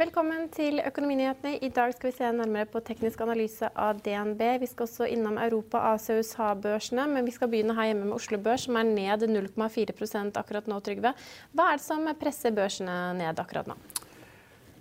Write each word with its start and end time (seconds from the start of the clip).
Velkommen 0.00 0.46
til 0.48 0.80
Økonominyhetene. 0.80 1.58
I 1.60 1.68
dag 1.76 1.90
skal 1.92 2.08
vi 2.08 2.14
se 2.16 2.28
nærmere 2.32 2.64
på 2.72 2.80
teknisk 2.80 3.20
analyse 3.20 3.68
av 3.76 3.98
DNB. 4.00 4.38
Vi 4.62 4.68
skal 4.70 4.86
også 4.86 5.08
innom 5.12 5.36
Europa, 5.36 5.82
Asia 5.90 6.14
og 6.14 6.22
USA-børsene, 6.22 7.04
men 7.10 7.26
vi 7.26 7.34
skal 7.34 7.50
begynne 7.52 7.74
her 7.76 7.90
hjemme 7.90 8.06
med 8.08 8.16
Oslo 8.16 8.38
Børs, 8.40 8.64
som 8.64 8.78
er 8.80 8.86
ned 8.88 9.26
0,4% 9.28 10.38
akkurat 10.40 10.70
nå, 10.72 10.78
Trygve. 10.86 11.12
Hva 11.52 11.66
er 11.66 11.76
det 11.76 11.84
som 11.84 12.08
presser 12.16 12.54
børsene 12.56 12.94
ned 13.18 13.42
akkurat 13.42 13.68
nå? 13.68 13.76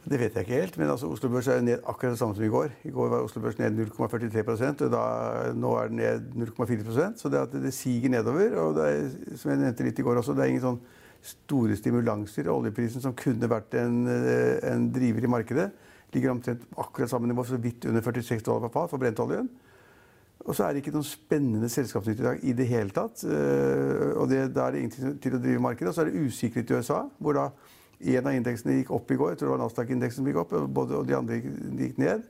Det 0.06 0.22
vet 0.22 0.38
jeg 0.38 0.48
ikke 0.48 0.62
helt, 0.62 0.80
men 0.80 0.94
altså 0.94 1.12
Oslo 1.12 1.34
Børs 1.34 1.52
er 1.52 1.68
ned 1.68 1.84
akkurat 1.84 2.16
det 2.16 2.22
samme 2.22 2.40
som 2.40 2.48
i 2.48 2.54
går. 2.54 2.72
I 2.88 2.94
går 2.96 3.12
var 3.12 3.28
Oslo 3.28 3.44
Børs 3.44 3.60
ned 3.60 3.76
0,43% 3.76 4.86
og 4.88 4.96
da, 4.96 5.04
nå 5.52 5.74
er 5.82 5.92
den 5.92 6.00
ned 6.00 6.32
0,4% 6.48 7.20
Så 7.20 7.28
det, 7.28 7.44
at 7.44 7.60
det 7.60 7.74
siger 7.76 8.16
nedover. 8.16 8.56
Og 8.64 8.80
det 8.80 8.88
er, 8.88 9.36
som 9.36 9.52
jeg 9.52 9.66
nevnte 9.66 9.90
litt 9.90 10.00
i 10.00 10.08
går 10.08 10.24
også, 10.24 10.38
det 10.40 10.48
er 10.48 10.56
ingen 10.56 10.68
sånn 10.70 10.82
store 11.26 11.76
stimulanser. 11.76 12.50
Oljeprisen, 12.52 13.02
som 13.02 13.16
kunne 13.18 13.50
vært 13.50 13.74
en, 13.80 14.08
eh, 14.08 14.60
en 14.72 14.92
driver 14.92 15.24
i 15.24 15.32
markedet, 15.32 15.72
ligger 16.14 16.32
omtrent 16.32 16.62
akkurat 16.78 17.10
samme 17.10 17.28
nivå, 17.28 17.44
så 17.44 17.58
vidt 17.58 17.86
under 17.86 18.02
46 18.02 18.44
dollar 18.44 18.68
per 18.68 18.74
fat 18.74 18.90
for 18.90 18.98
brentoljen. 18.98 19.50
Og 20.48 20.56
så 20.56 20.64
er 20.64 20.74
det 20.74 20.82
ikke 20.82 20.96
noen 20.96 21.06
spennende 21.06 21.70
selskapsnytt 21.70 22.20
i 22.20 22.24
dag 22.24 22.40
i 22.44 22.54
det 22.54 22.68
hele 22.68 22.90
tatt. 22.90 23.24
Eh, 23.24 24.16
og 24.16 24.30
det, 24.30 24.54
da 24.56 24.68
er 24.68 24.72
det 24.72 24.80
ingenting 24.80 25.20
til 25.22 25.36
å 25.36 25.42
drive 25.44 25.60
markedet. 25.60 25.92
Og 25.92 25.96
så 25.96 26.02
er 26.02 26.10
det 26.10 26.24
usikkerhet 26.26 26.72
i 26.72 26.80
USA, 26.80 27.04
hvor 27.20 27.34
da 27.34 27.50
en 28.00 28.28
av 28.28 28.34
indeksene 28.34 28.80
gikk 28.80 28.92
opp 28.96 29.12
i 29.12 29.16
går. 29.20 29.34
Jeg 29.34 29.42
tror 29.42 29.50
det 29.50 29.56
var 29.58 29.64
Nasdaq-indeksen 29.66 30.22
som 30.22 30.30
gikk 30.30 30.40
opp, 30.40 30.54
og 30.56 31.08
de 31.08 31.18
andre 31.18 31.42
gikk 31.44 31.98
ned. 32.00 32.24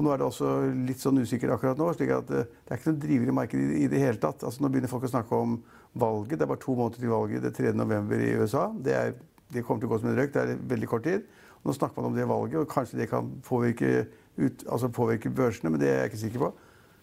Og 0.00 0.06
nå 0.06 0.14
er 0.14 0.22
det 0.22 0.24
også 0.30 0.50
litt 0.88 1.02
sånn 1.02 1.20
usikkert 1.20 1.52
akkurat 1.52 1.76
nå. 1.76 1.90
slik 1.92 2.14
at 2.16 2.30
eh, 2.32 2.46
Det 2.48 2.72
er 2.72 2.78
ikke 2.80 2.88
noen 2.94 3.00
driver 3.02 3.28
i 3.28 3.34
markedet 3.36 3.74
i, 3.76 3.88
det 3.92 3.98
hele 4.00 4.20
tatt. 4.22 4.46
Altså 4.48 4.64
Nå 4.64 4.70
begynner 4.72 4.88
folk 4.88 5.04
å 5.04 5.10
snakke 5.12 5.36
om 5.36 5.58
valget. 5.92 6.38
Det 6.38 6.46
er 6.46 6.48
bare 6.48 6.62
to 6.62 6.76
måneder 6.78 7.02
til 7.02 7.12
valget 7.12 7.44
det 7.44 7.50
3. 7.58 7.72
november 7.76 8.22
i 8.24 8.30
USA. 8.40 8.62
Det, 8.72 8.94
er, 8.96 9.12
det, 9.52 9.64
kommer 9.66 9.82
til 9.82 9.90
å 9.90 9.92
gå 9.92 9.98
som 10.00 10.08
en 10.08 10.16
røyk. 10.16 10.32
Det 10.32 10.40
er 10.40 10.62
veldig 10.70 10.88
kort 10.88 11.04
tid. 11.04 11.26
Og 11.60 11.68
nå 11.68 11.74
snakker 11.76 12.00
man 12.00 12.08
om 12.08 12.16
det 12.16 12.24
valget, 12.30 12.56
og 12.62 12.72
kanskje 12.72 13.02
det 13.02 13.10
kan 13.10 13.28
påvirke, 13.44 14.06
ut, 14.40 14.64
altså 14.64 14.88
påvirke 14.88 15.34
børsene, 15.36 15.74
men 15.74 15.82
det 15.82 15.90
er 15.90 15.98
jeg 15.98 16.12
ikke 16.14 16.22
sikker 16.22 16.44
på. 16.46 16.50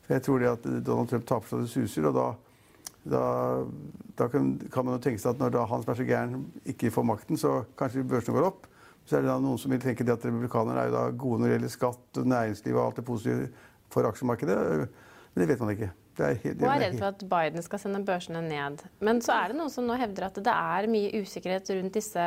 For 0.08 0.16
jeg 0.18 0.26
tror 0.26 0.42
det 0.42 0.50
at 0.56 0.66
Donald 0.88 1.12
Trump 1.12 1.30
taper 1.30 1.52
så 1.52 1.62
det 1.62 1.70
suser. 1.70 2.10
og 2.10 2.18
da 2.18 2.28
da, 3.08 3.22
da 4.18 4.26
kan, 4.28 4.50
kan, 4.74 4.84
man 4.84 4.98
jo 4.98 5.04
tenke 5.06 5.22
seg 5.22 5.36
at 5.36 5.40
når 5.40 5.54
da 5.54 5.68
Hans 5.70 5.86
som 5.86 5.94
er 5.94 6.10
gæren, 6.10 6.48
ikke 6.66 6.90
får 6.92 7.06
makten, 7.08 7.38
så 7.40 7.62
kanskje 7.80 8.04
børsene 8.04 8.36
går 8.36 8.50
opp. 8.50 8.66
Så 9.08 9.18
er 9.18 9.24
det 9.24 9.32
da 9.32 9.38
noen 9.40 9.60
som 9.62 9.72
vil 9.72 9.80
tenke 9.84 10.04
at 10.04 10.26
republikanerne 10.28 10.82
er 10.84 10.90
jo 10.90 10.98
da 10.98 11.06
gode 11.16 11.40
når 11.40 11.48
det 11.48 11.56
gjelder 11.58 11.74
skatt 11.78 12.20
og 12.20 12.28
næringsliv 12.28 12.76
og 12.76 12.84
alt 12.84 13.00
det 13.00 13.06
positive 13.08 13.48
for 13.94 14.10
aksjemarkedet. 14.10 14.58
Men 15.34 15.44
det 15.44 15.48
vet 15.54 15.64
man 15.64 15.74
ikke. 15.76 15.92
Er 16.18 16.40
helt, 16.42 16.58
det 16.58 16.66
er 16.66 16.80
redd 16.82 16.96
for 16.98 17.12
at 17.14 17.24
Biden 17.30 17.62
skal 17.62 17.80
sende 17.80 18.00
børsene 18.06 18.42
ned. 18.42 18.82
Men 19.06 19.20
så 19.22 19.36
er 19.36 19.52
det 19.52 19.60
noen 19.60 19.70
som 19.70 19.86
nå 19.86 19.96
hevder 20.02 20.32
at 20.32 20.40
det 20.42 20.56
er 20.56 20.90
mye 20.90 21.22
usikkerhet 21.22 21.70
rundt 21.78 22.00
disse 22.00 22.26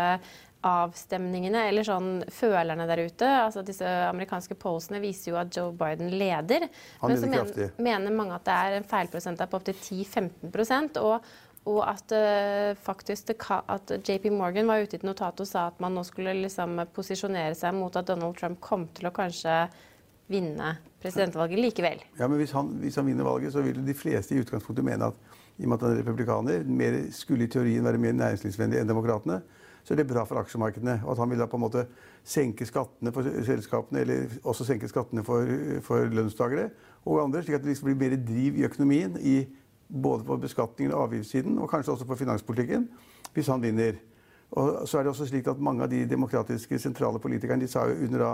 avstemningene, 0.66 1.62
eller 1.70 1.86
sånn 1.86 2.08
følerne 2.36 2.84
der 2.88 3.02
ute. 3.08 3.28
Altså 3.46 3.64
Disse 3.66 3.88
amerikanske 4.10 4.56
pollsene 4.60 5.00
viser 5.02 5.32
jo 5.32 5.38
at 5.40 5.52
Joe 5.56 5.72
Biden 5.76 6.12
leder. 6.12 6.68
Han 7.00 7.12
Men 7.12 7.20
så 7.20 7.30
men, 7.32 7.70
mener 7.80 8.14
mange 8.14 8.36
at 8.36 8.44
det 8.46 8.56
er 8.56 8.76
en 8.78 8.88
feilprosent 8.88 9.40
på 9.40 9.60
opptil 9.60 9.78
10-15% 9.78 11.00
og, 11.00 11.30
og 11.68 11.80
at 11.84 12.14
uh, 12.16 12.72
faktisk 12.80 13.34
at 13.50 13.92
JP 14.00 14.30
Morgan 14.32 14.70
var 14.70 14.80
ute 14.80 14.96
i 14.96 15.00
et 15.00 15.06
notat 15.06 15.40
og 15.42 15.48
sa 15.48 15.66
at 15.68 15.80
man 15.82 15.92
nå 15.96 16.04
skulle 16.08 16.32
liksom 16.38 16.80
posisjonere 16.94 17.54
seg 17.58 17.76
mot 17.76 17.96
at 17.96 18.08
Donald 18.08 18.38
Trump 18.38 18.62
kom 18.64 18.88
til 18.96 19.10
å 19.10 19.14
kanskje 19.14 19.66
vinne 20.30 20.76
presidentvalget 21.02 21.60
likevel. 21.60 22.02
Ja, 22.18 22.28
men 22.28 22.38
hvis 22.40 22.54
han, 22.56 22.70
hvis 22.80 22.96
han, 22.96 23.08
vinner 23.08 23.26
valget, 23.26 23.52
så 23.52 23.64
vil 23.64 23.80
de 23.84 23.96
fleste 23.96 24.36
i 24.36 24.42
utgangspunktet 24.44 24.86
mene 24.86 25.10
at 25.10 25.38
i 25.60 25.66
og 25.66 25.72
med 25.72 25.76
at 25.76 25.84
han 25.84 25.96
er 25.96 26.00
republikaner, 26.00 26.62
mer, 26.64 26.94
skulle 27.12 27.44
i 27.44 27.50
teorien 27.52 27.84
være 27.84 28.00
mer 28.00 28.14
næringslivsvennlig 28.16 28.80
enn 28.80 28.88
demokratene, 28.88 29.40
så 29.84 29.92
er 29.92 30.00
det 30.00 30.06
bra 30.08 30.22
for 30.28 30.40
aksjemarkedene. 30.40 31.00
Og 31.04 31.12
at 31.12 31.20
han 31.20 31.32
vil 31.32 31.40
da 31.40 31.48
på 31.50 31.58
en 31.58 31.64
måte 31.64 31.84
senke 32.24 32.64
skattene 32.68 33.12
for 33.12 33.26
selskapene, 33.44 34.04
eller 34.04 34.38
også 34.48 34.64
senke 34.68 34.88
skattene 34.88 35.24
for, 35.26 35.50
for 35.84 36.08
lønnstakere 36.08 36.70
og 37.04 37.22
andre, 37.24 37.42
slik 37.44 37.58
at 37.58 37.64
det 37.64 37.72
liksom 37.72 37.90
blir 37.90 38.00
mer 38.00 38.16
driv 38.28 38.60
i 38.60 38.64
økonomien, 38.68 39.16
i, 39.20 39.36
både 39.90 40.24
på 40.24 40.36
beskatningen 40.36 40.94
og 40.94 41.02
avgiftssiden, 41.08 41.58
og 41.58 41.70
kanskje 41.70 41.92
også 41.92 42.06
på 42.06 42.14
finanspolitikken, 42.14 42.88
hvis 43.34 43.46
han 43.46 43.62
vinner. 43.62 43.98
Og 44.50 44.88
så 44.88 44.98
er 44.98 45.02
det 45.02 45.10
også 45.10 45.26
slik 45.26 45.46
at 45.46 45.60
Mange 45.60 45.82
av 45.82 45.90
de 45.90 46.04
demokratiske 46.10 46.78
sentrale 46.78 47.18
politikerne 47.18 47.62
de 47.62 47.68
sa 47.70 47.84
jo 47.86 48.04
under 48.04 48.18
da 48.18 48.30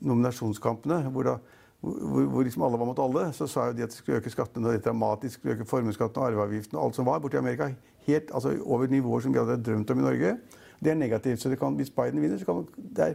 nominasjonskampene, 0.00 1.02
hvor, 1.12 1.22
da, 1.22 1.36
hvor, 1.80 2.22
hvor 2.32 2.42
liksom 2.42 2.62
alle 2.62 2.78
var 2.78 2.86
mot 2.86 2.98
alle, 2.98 3.32
så 3.32 3.46
sa 3.46 3.66
jo 3.66 3.76
de 3.76 3.82
at 3.82 3.90
de 3.90 3.96
skulle 3.96 4.18
øke 4.18 4.30
skattene 4.30 4.68
og 4.68 4.84
dramatisk, 4.84 5.44
øke 5.44 5.64
formuesskatten 5.64 6.22
og 6.22 6.28
arveavgiften 6.28 6.78
og 6.78 6.84
alt 6.84 6.96
som 6.96 7.06
var 7.06 7.18
borti 7.18 7.36
Amerika. 7.36 7.70
Helt, 8.06 8.30
altså 8.34 8.54
over 8.64 8.86
nivåer 8.86 9.20
som 9.20 9.34
vi 9.34 9.38
hadde 9.38 9.62
drømt 9.62 9.90
om 9.90 9.98
i 9.98 10.02
Norge. 10.02 10.36
Det 10.84 10.90
er 10.90 10.94
negativt. 10.94 11.40
så 11.40 11.56
kan, 11.56 11.74
Hvis 11.74 11.90
Biden 11.90 12.22
vinner, 12.22 12.38
så 12.38 12.44
kan 12.44 12.66
det 12.96 13.04
er 13.04 13.14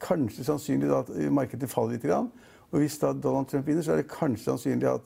kanskje 0.00 0.44
sannsynlig 0.44 0.94
at 0.94 1.32
markedet 1.32 1.70
faller 1.70 1.92
litt. 1.92 2.04
Og 2.70 2.78
hvis 2.78 2.98
da 2.98 3.12
Donald 3.12 3.46
Trump 3.46 3.66
vinner, 3.66 3.82
så 3.82 3.92
er 3.92 3.96
det 3.96 4.10
kanskje 4.10 4.44
sannsynlig 4.44 4.88
at 4.88 5.00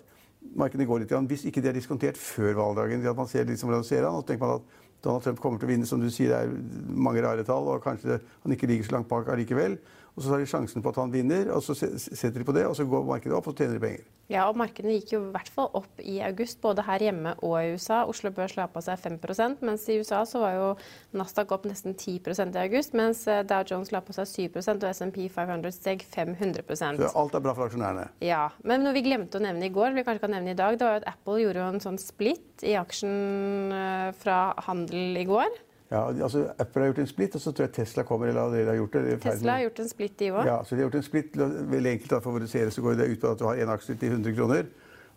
markedet 0.56 0.86
går 0.88 1.02
litt. 1.02 1.14
Hvis 1.30 1.46
ikke 1.48 1.62
det 1.64 1.72
er 1.72 1.78
diskontert 1.78 2.20
før 2.20 2.54
valgdagen. 2.58 3.06
at 3.06 3.16
man 3.16 3.28
ser 3.28 3.44
liksom 3.44 3.70
hvordan 3.70 3.84
ser 3.84 4.04
han, 4.04 4.14
og 4.14 4.22
så 4.22 4.32
tenker 4.32 4.46
man 4.46 4.60
at 4.60 4.80
Donald 5.04 5.22
Trump 5.22 5.40
kommer 5.40 5.58
til 5.58 5.66
å 5.66 5.72
vinne, 5.72 5.86
som 5.86 6.00
du 6.00 6.10
sier, 6.10 6.30
det 6.30 6.38
er 6.38 6.94
mange 6.94 7.22
rare 7.24 7.44
tall, 7.44 7.66
og 7.66 7.82
kanskje 7.82 8.20
han 8.20 8.54
ikke 8.54 8.68
ligger 8.70 8.86
så 8.86 8.96
langt 8.96 9.08
bak 9.10 9.28
allikevel. 9.28 9.78
Og 10.12 10.20
så 10.20 10.28
tar 10.28 10.42
de 10.42 10.48
sjansen 10.48 10.82
på 10.84 10.90
at 10.92 10.98
han 11.00 11.12
vinner, 11.12 11.48
og 11.56 11.62
så 11.64 11.72
setter 11.72 12.42
de 12.42 12.44
på 12.44 12.52
det, 12.52 12.66
og 12.68 12.74
så 12.76 12.84
går 12.84 13.06
markedet 13.08 13.32
opp, 13.32 13.46
og 13.48 13.54
så 13.54 13.62
tjener 13.62 13.78
de 13.78 13.84
penger. 13.86 14.08
Ja, 14.32 14.44
og 14.48 14.58
markedene 14.60 14.94
gikk 14.98 15.14
jo 15.14 15.20
i 15.24 15.30
hvert 15.32 15.48
fall 15.52 15.70
opp 15.76 16.02
i 16.04 16.18
august, 16.24 16.58
både 16.62 16.84
her 16.84 17.04
hjemme 17.04 17.32
og 17.40 17.56
i 17.58 17.72
USA. 17.74 18.02
Oslo 18.08 18.30
Børs 18.32 18.54
la 18.56 18.66
på 18.70 18.82
seg 18.84 19.00
5 19.00 19.56
mens 19.64 19.86
i 19.88 19.98
USA 20.00 20.22
så 20.28 20.42
var 20.44 20.54
jo 20.56 20.68
Nasdaq 21.16 21.52
opp 21.56 21.64
nesten 21.68 21.96
10% 21.96 22.56
i 22.56 22.62
august, 22.62 22.96
mens 22.96 23.24
eh, 23.26 23.42
Dow 23.48 23.64
Jones 23.68 23.92
la 23.92 24.00
på 24.04 24.12
seg 24.16 24.28
7 24.52 24.60
og 24.60 24.86
SMP 24.92 25.26
500 25.32 25.72
steg 25.72 26.04
500 26.04 26.64
Så 27.00 27.12
alt 27.16 27.34
er 27.34 27.44
bra 27.44 27.56
for 27.56 27.66
aksjonærene? 27.66 28.08
Ja. 28.24 28.46
Men 28.64 28.84
noe 28.84 28.96
vi 28.96 29.04
glemte 29.08 29.40
å 29.40 29.44
nevne 29.44 29.68
i 29.68 29.74
går, 29.74 29.96
vi 29.96 30.04
kanskje 30.04 30.26
kan 30.26 30.36
nevne 30.36 30.52
i 30.52 30.58
dag, 30.58 30.76
det 30.76 30.86
var 30.86 30.96
jo 30.96 31.02
at 31.02 31.10
Apple 31.12 31.40
gjorde 31.40 31.64
jo 31.64 31.72
en 31.72 31.84
sånn 31.88 32.00
splitt 32.00 32.64
i 32.64 32.76
aksjen 32.80 33.76
eh, 33.76 34.08
fra 34.20 34.40
handel 34.68 35.20
i 35.20 35.28
går. 35.28 35.60
Ja, 35.92 36.06
altså 36.08 36.46
Apple 36.56 36.80
har 36.80 36.88
gjort 36.92 37.02
en 37.02 37.10
split, 37.10 37.34
og 37.36 37.42
så 37.44 37.52
tror 37.52 37.66
jeg 37.66 37.72
Tesla 37.76 38.02
kommer. 38.08 38.30
eller 38.30 38.40
allerede 38.46 38.70
har 38.72 38.78
gjort 38.80 38.92
det. 38.92 39.18
Tesla 39.20 39.58
har 39.58 39.66
gjort 39.66 39.82
en 39.82 39.88
split, 39.88 40.14
de 40.18 40.30
òg. 40.32 40.46
Ja, 40.48 40.62
så 40.64 40.74
de 40.74 40.80
har 40.80 40.88
gjort 40.88 40.94
en 41.02 41.08
split. 41.08 41.36
Veldig 41.74 41.90
enkelt 41.90 42.14
å 42.16 42.22
favorisere 42.24 42.72
så 42.72 42.84
går 42.84 42.96
det 42.96 43.10
ut 43.12 43.20
på 43.20 43.32
at 43.34 43.42
du 43.42 43.44
har 43.44 43.60
én 43.60 43.72
aksje 43.74 43.98
til 44.00 44.14
100 44.16 44.32
kroner. 44.38 44.70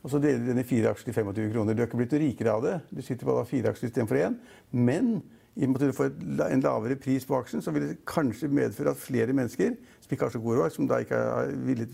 Og 0.03 0.11
så 0.11 0.19
deler 0.19 0.43
du 0.43 0.51
den 0.51 0.59
i 0.61 0.67
fire 0.67 0.91
aksjer 0.91 1.09
til 1.09 1.15
25 1.23 1.53
kroner. 1.53 1.73
Du 1.73 1.81
har 1.81 1.87
ikke 1.87 2.01
blitt 2.01 2.19
rikere 2.19 2.51
av 2.51 2.61
det. 2.65 2.75
Du 2.91 3.01
sitter 3.01 3.25
på 3.25 3.37
av 3.39 3.47
fire 3.49 3.71
aksjer 3.71 3.89
istedenfor 3.89 4.19
én. 4.19 4.35
Men 4.71 5.23
i 5.55 5.63
og 5.63 5.71
med 5.71 5.79
at 5.79 5.87
du 5.87 5.95
får 5.95 6.11
en 6.51 6.61
lavere 6.61 6.97
pris 6.99 7.25
på 7.25 7.37
aksjen, 7.39 7.63
så 7.63 7.71
vil 7.71 7.87
det 7.87 8.01
kanskje 8.05 8.51
medføre 8.51 8.91
at 8.91 8.99
flere 8.99 9.33
mennesker 9.33 9.77
som 10.03 10.11
ikke 10.11 10.27
har 10.27 10.33
så 10.35 10.41
god 10.43 10.59
råd, 10.59 10.73
som 10.75 10.89
da 10.89 10.99
ikke 10.99 11.15
har 11.15 11.53
villet 11.65 11.93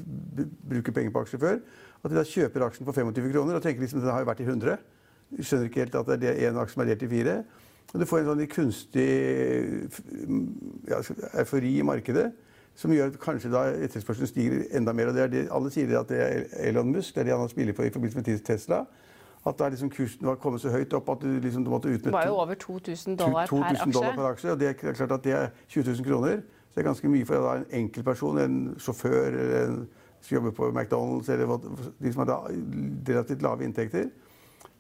bruke 0.70 0.92
penger 0.92 1.14
på 1.14 1.22
aksjer 1.22 1.40
før, 1.44 1.62
at 2.02 2.10
de 2.10 2.18
da 2.18 2.24
kjøper 2.26 2.66
aksjen 2.66 2.88
på 2.90 2.96
25 2.98 3.30
kroner 3.36 3.60
og 3.60 3.62
tenker 3.62 3.86
liksom 3.86 4.02
den 4.02 4.10
har 4.10 4.26
jo 4.26 4.32
vært 4.32 4.42
i 4.42 4.48
100. 4.50 4.82
Skjønner 5.38 5.70
ikke 5.70 5.84
helt 5.86 6.00
at 6.02 6.10
det 6.20 6.32
er 6.32 6.50
én 6.50 6.58
aksje 6.58 6.74
som 6.74 6.84
er 6.84 6.90
delt 6.90 7.06
i 7.06 7.12
fire. 7.14 7.36
Du 7.94 8.06
får 8.08 8.22
en 8.22 8.30
sånn 8.30 8.48
kunstig 8.48 9.10
ja, 10.88 11.02
eufori 11.42 11.74
i 11.80 11.84
markedet 11.84 12.30
Som 12.80 12.94
gjør 12.96 13.12
at 13.12 13.20
kanskje 13.20 13.52
da 13.52 13.66
etterspørselen 13.84 14.30
stiger 14.30 14.64
enda 14.78 14.94
mer. 14.96 15.12
og 15.12 15.18
det 15.18 15.24
er 15.24 15.28
det, 15.34 15.42
Alle 15.52 15.72
sier 15.74 15.92
at 16.00 16.10
det 16.10 16.22
er 16.24 16.46
Elon 16.70 16.92
Musk, 16.92 17.16
det 17.16 17.22
er 17.22 17.30
det 17.30 17.34
han 17.36 17.44
har 17.44 17.52
spiller 17.52 17.76
på 17.76 17.84
i 17.84 17.92
forbindelse 17.92 18.22
med 18.22 18.46
Tesla. 18.48 18.86
At 19.46 19.60
da 19.60 19.68
liksom 19.74 19.90
kursen 19.90 20.28
var 20.28 20.36
kommet 20.36 20.62
så 20.62 20.70
høyt 20.70 20.94
opp 20.94 21.10
at 21.10 21.22
du, 21.22 21.40
liksom, 21.42 21.64
måtte 21.64 21.90
utnytte 21.90 22.06
Det 22.06 22.14
var 22.14 22.28
jo 22.28 22.38
over 22.40 22.54
2000 22.54 23.18
dollar, 23.18 23.46
2000 23.50 23.64
per, 23.64 23.82
aksje. 23.82 23.94
dollar 23.94 24.16
per 24.16 24.28
aksje. 24.32 24.52
Og 24.52 24.60
det 24.60 24.68
er 24.70 24.94
klart 24.94 25.12
at 25.12 25.24
det 25.24 25.34
er 25.34 25.48
20 25.68 25.84
000 25.92 26.06
kroner. 26.06 26.42
Så 26.70 26.76
det 26.76 26.84
er 26.84 26.88
ganske 26.88 27.10
mye 27.10 27.26
for 27.26 27.54
en 27.56 27.66
enkeltperson, 27.72 28.38
en 28.38 28.76
sjåfør 28.80 29.26
eller 29.28 29.66
en 29.66 29.88
som 30.22 30.36
jobber 30.36 30.52
på 30.52 30.70
McDonald's, 30.70 31.32
eller 31.32 31.58
de 32.00 32.14
som 32.14 32.22
har 32.28 32.52
relativt 33.10 33.42
lave 33.42 33.64
inntekter. 33.66 34.12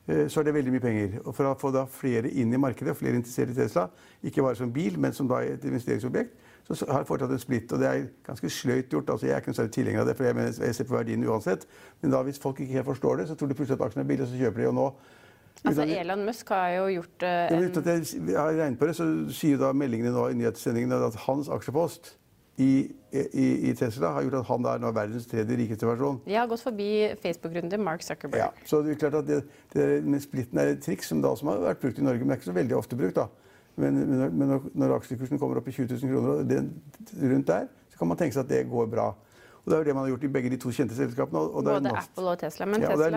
Eh, 0.07 0.27
så 0.29 0.39
er 0.39 0.47
det 0.47 0.53
veldig 0.53 0.73
mye 0.73 0.83
penger. 0.83 1.19
Og 1.25 1.35
for 1.35 1.49
å 1.49 1.57
få 1.59 1.71
da 1.73 1.85
flere 1.89 2.29
inn 2.29 2.53
i 2.53 2.59
markedet, 2.61 2.97
flere 2.97 3.19
interessert 3.19 3.53
i 3.53 3.57
Tesla, 3.57 3.87
ikke 4.23 4.43
bare 4.45 4.57
som 4.57 4.73
bil, 4.73 4.97
men 4.99 5.13
som 5.13 5.29
da 5.29 5.41
et 5.45 5.65
investeringsobjekt, 5.67 6.37
så 6.71 6.85
har 6.87 7.01
jeg 7.01 7.09
foretatt 7.09 7.33
en 7.35 7.41
splitt. 7.41 7.71
Og 7.73 7.81
det 7.81 7.87
er 7.87 8.03
ganske 8.25 8.49
sløyt 8.49 8.93
gjort. 8.93 9.09
altså 9.09 9.27
Jeg 9.27 9.35
er 9.35 9.43
ikke 9.43 9.51
noe 9.51 9.59
særlig 9.59 9.73
tilhenger 9.77 10.01
av 10.01 10.07
det, 10.07 10.17
for 10.17 10.29
jeg, 10.29 10.35
mener, 10.35 10.53
jeg 10.65 10.75
ser 10.75 10.87
på 10.89 10.97
verdien 10.97 11.25
uansett. 11.27 11.65
Men 12.01 12.13
da 12.15 12.21
hvis 12.25 12.39
folk 12.39 12.59
ikke 12.59 12.79
helt 12.79 12.85
forstår 12.85 13.21
det, 13.21 13.27
så 13.27 13.35
tror 13.35 13.51
de 13.51 13.57
plutselig 13.59 13.79
at 13.79 13.85
aksjen 13.87 14.03
er 14.03 14.07
billig, 14.07 14.27
og 14.27 14.31
så 14.31 14.39
kjøper 14.39 14.63
de. 14.63 14.67
og 14.67 14.79
nå 14.79 14.93
Altså 15.61 15.83
Elon 15.83 16.23
Musk 16.25 16.49
har 16.49 16.69
jo 16.73 16.85
gjort 16.89 17.23
uh, 17.27 17.57
en... 17.57 17.65
Uten 17.69 17.83
at 17.83 18.13
jeg 18.13 18.37
har 18.37 18.55
regnet 18.57 18.79
på 18.79 18.87
det, 18.89 18.95
så 18.97 19.05
sier 19.29 19.59
da 19.61 19.69
meldingene 19.77 20.13
nå 20.15 20.23
i 20.31 20.37
nyhetssendingene 20.39 20.97
at 21.05 21.19
hans 21.27 21.51
aksjepost 21.53 22.15
i, 22.57 22.91
i, 23.11 23.69
i, 23.69 23.73
Tesla 23.75 24.11
har 24.15 24.25
gjort 24.25 24.39
at 24.41 24.49
han 24.49 24.65
er 24.69 24.81
nå 24.83 24.91
verdens 24.95 25.27
tredje 25.29 25.55
rikeste 25.57 25.87
person. 25.87 26.19
De 26.25 26.35
har 26.35 26.49
gått 26.51 26.63
forbi 26.63 26.89
Facebook-grunnen 27.21 27.71
til 27.71 27.79
Mark 27.81 28.03
Zuckerberg. 28.05 28.41
Ja, 28.41 28.49
så 28.67 28.81
det 28.85 28.95
er 28.95 28.99
klart 29.01 29.17
at 29.21 29.27
det, 29.29 29.39
det 29.73 29.87
med 30.03 30.23
splitten 30.23 30.59
er 30.59 30.73
et 30.75 30.83
triks 30.83 31.09
som 31.11 31.23
da 31.23 31.31
som 31.39 31.51
har 31.51 31.63
vært 31.63 31.81
brukt 31.81 31.99
i 31.99 32.05
Norge, 32.05 32.19
men 32.19 32.33
det 32.33 32.37
er 32.37 32.41
ikke 32.41 32.51
så 32.51 32.57
veldig 32.59 32.77
ofte 32.77 32.99
brukt. 32.99 33.17
da. 33.17 33.27
Men, 33.79 33.97
men, 34.03 34.23
men 34.37 34.51
når, 34.51 34.69
når, 34.75 34.95
aksjekursen 34.99 35.39
kommer 35.39 35.61
opp 35.61 35.69
i 35.71 35.75
20 35.75 35.93
000 35.95 36.11
kroner 36.11 36.31
og 36.33 36.49
det, 36.49 36.61
rundt 37.23 37.47
der, 37.47 37.69
så 37.89 38.01
kan 38.01 38.11
man 38.11 38.19
tenke 38.19 38.35
seg 38.35 38.43
at 38.45 38.51
det 38.51 38.65
går 38.69 38.89
bra. 38.91 39.11
Og 39.61 39.69
Det 39.69 39.75
er 39.75 39.81
jo 39.81 39.85
det 39.85 39.93
man 39.93 40.03
har 40.03 40.09
gjort 40.09 40.23
i 40.25 40.29
begge 40.33 40.49
de 40.49 40.57
to 40.57 40.71
kjente 40.73 40.95
selskapene. 40.97 41.41
Og 41.41 41.65
Både 41.67 41.91
Apple 41.93 42.31
og 42.31 42.39
Tesla. 42.41 42.65
Men 42.65 42.81
ja, 42.81 42.87
og 42.89 42.97
Tesla... 42.97 43.09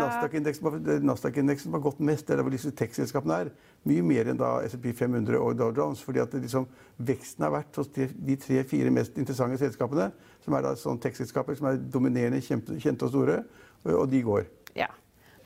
det 0.76 0.96
er 0.96 1.06
Nasdaq-indeksen 1.08 1.70
som 1.70 1.76
har 1.78 1.84
gått 1.86 2.02
mest. 2.04 2.26
Det 2.28 2.36
er 2.36 2.44
hvor 2.44 2.52
disse 2.52 2.72
tech-selskapene 2.76 3.38
er. 3.46 3.52
Mye 3.88 4.04
mer 4.04 4.28
enn 4.32 4.40
da 4.40 4.50
SP 4.68 4.90
500 4.92 5.38
og 5.40 5.56
Dow 5.56 5.72
Jones. 5.72 6.02
fordi 6.04 6.20
at 6.20 6.36
liksom, 6.36 6.66
veksten 6.98 7.46
har 7.46 7.54
vært 7.54 7.80
hos 7.80 7.88
de 7.94 8.36
tre-fire 8.36 8.92
mest 8.92 9.16
interessante 9.16 9.56
selskapene, 9.62 10.10
som 10.44 10.58
er 10.58 10.66
da 10.68 10.74
sånn 10.76 11.00
tech-selskaper 11.00 11.56
som 11.56 11.70
er 11.72 11.80
dominerende, 11.80 12.42
kjente 12.44 13.08
og 13.08 13.14
store, 13.14 13.40
og 13.88 14.04
de 14.12 14.20
går. 14.26 14.44
Ja. 14.76 14.90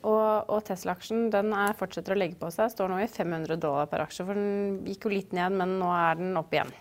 Og, 0.03 0.51
og 0.51 0.61
Tesla-aksjen 0.67 1.27
den 1.31 1.55
er, 1.55 1.75
fortsetter 1.79 2.15
å 2.15 2.19
legge 2.19 2.39
på 2.39 2.51
seg. 2.55 2.71
Står 2.71 2.91
nå 2.91 2.99
i 3.03 3.07
500 3.07 3.59
dollar 3.59 3.87
per 3.91 4.03
aksje. 4.03 4.27
for 4.27 4.35
Den 4.35 4.83
gikk 4.87 5.07
jo 5.07 5.15
litt 5.15 5.35
ned, 5.35 5.55
men 5.59 5.79
nå 5.79 5.89
er 5.95 6.19
den 6.19 6.39
opp 6.39 6.53
igjen. 6.55 6.71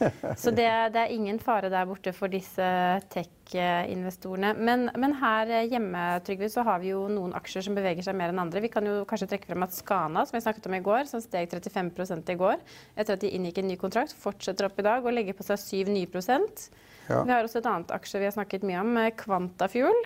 Så 0.42 0.52
det, 0.54 0.68
det, 0.94 1.02
er 1.02 1.12
ingen 1.14 1.38
fare 1.42 1.70
der 1.72 1.88
borte 1.88 2.12
for 2.16 2.32
disse 2.32 2.66
tech-investorene. 3.12 4.52
Men, 4.56 4.88
men, 4.96 5.16
her 5.20 5.50
hjemme 5.68 6.04
Trygve, 6.26 6.48
så 6.52 6.64
har 6.66 6.80
vi 6.82 6.92
jo 6.92 7.04
noen 7.12 7.34
aksjer 7.36 7.66
som 7.66 7.76
beveger 7.76 8.06
seg 8.06 8.16
mer 8.18 8.32
enn 8.32 8.42
andre. 8.42 8.62
Vi 8.64 8.72
kan 8.72 8.86
jo 8.86 9.02
kanskje 9.08 9.30
trekke 9.34 9.50
frem 9.50 9.66
at 9.66 9.76
Skana, 9.76 10.24
som 10.26 10.38
vi 10.38 10.44
snakket 10.44 10.70
om 10.70 10.78
i 10.78 10.82
går, 10.86 11.04
som 11.10 11.22
steg 11.24 11.52
35 11.52 11.92
i 12.32 12.38
går 12.40 12.56
etter 12.96 13.16
at 13.16 13.24
de 13.24 13.32
inngikk 13.36 13.60
en 13.60 13.70
ny 13.70 13.76
kontrakt, 13.80 14.16
fortsetter 14.16 14.68
opp 14.68 14.80
i 14.80 14.86
dag 14.86 15.04
og 15.04 15.14
legger 15.14 15.36
på 15.36 15.46
seg 15.46 15.60
7 15.84 15.92
nye 15.92 16.08
prosent. 16.10 16.70
Ja. 17.10 17.24
Vi 17.26 17.34
har 17.34 17.44
også 17.44 17.60
et 17.60 17.68
annet 17.68 17.92
aksje 17.94 18.22
vi 18.22 18.28
har 18.28 18.36
snakket 18.36 18.66
mye 18.66 18.82
om, 18.82 18.98
Kvantafuel. 19.18 20.04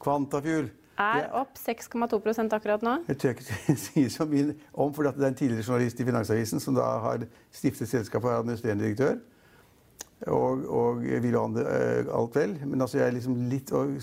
Kvantafuel 0.00 0.70
er 1.00 1.26
opp 1.36 1.58
6,2% 1.58 2.54
akkurat 2.56 2.84
nå. 2.84 2.96
Jeg 3.08 3.18
tør 3.20 3.34
ikke 3.34 3.76
si 3.86 4.06
så 4.12 4.26
mye 4.28 4.54
om, 4.72 4.92
for 4.94 5.06
det 5.06 5.14
er 5.16 5.32
en 5.32 5.38
tidligere 5.38 5.66
journalist 5.66 6.00
i 6.00 6.06
Finansavisen 6.06 6.62
som 6.62 6.76
da 6.76 6.86
har 7.04 7.26
stiftet 7.54 7.90
selskap 7.90 8.24
og 8.24 8.32
er 8.32 8.42
administrerende 8.42 8.84
direktør. 8.84 9.20
Og, 10.28 10.66
og 10.68 11.00
vil 11.00 11.32
ha 11.38 11.46
uh, 11.48 12.10
alt 12.18 12.36
vel. 12.36 12.52
Men 12.66 12.84
altså 12.84 12.98
jeg 13.00 13.06
er 13.06 13.16
liksom 13.16 13.38
litt, 13.48 13.72
og 13.72 13.96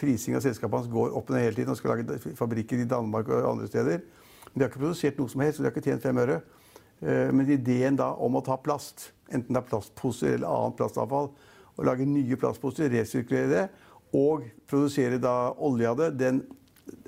prising 0.00 0.38
av 0.38 0.44
selskapet 0.46 0.80
hans 0.80 0.90
går 0.92 1.12
opp 1.12 1.28
og 1.28 1.36
ned 1.36 1.44
hele 1.44 1.58
tiden. 1.58 1.74
og 1.74 1.76
skal 1.76 1.92
lage 1.92 2.34
fabrikker 2.38 2.80
i 2.80 2.88
Danmark 2.88 3.28
og 3.28 3.50
andre 3.50 3.68
steder. 3.68 4.00
Men 4.46 4.54
de 4.54 4.64
har 4.64 4.72
ikke 4.72 4.84
produsert 4.86 5.20
noe 5.20 5.28
som 5.28 5.44
helst, 5.44 5.60
og 5.60 5.66
de 5.66 5.68
har 5.68 5.76
ikke 5.76 5.84
tjent 5.90 6.06
fem 6.06 6.22
øre. 6.24 6.40
Uh, 7.04 7.28
men 7.36 7.52
ideen 7.52 8.00
da 8.00 8.14
om 8.16 8.40
å 8.40 8.44
ta 8.46 8.56
plast, 8.56 9.10
enten 9.28 9.52
det 9.52 9.60
er 9.60 9.68
plastposer 9.68 10.38
eller 10.38 10.48
annet 10.48 10.80
plastavfall, 10.80 11.32
og 11.72 11.86
lage 11.88 12.08
nye 12.08 12.36
plastposer, 12.36 12.88
resirkulere 12.92 13.52
det 13.52 13.66
og 14.12 14.48
produsere 14.68 15.20
da 15.20 15.52
olje 15.56 15.88
av 15.88 16.00
det, 16.00 16.10
den, 16.20 16.42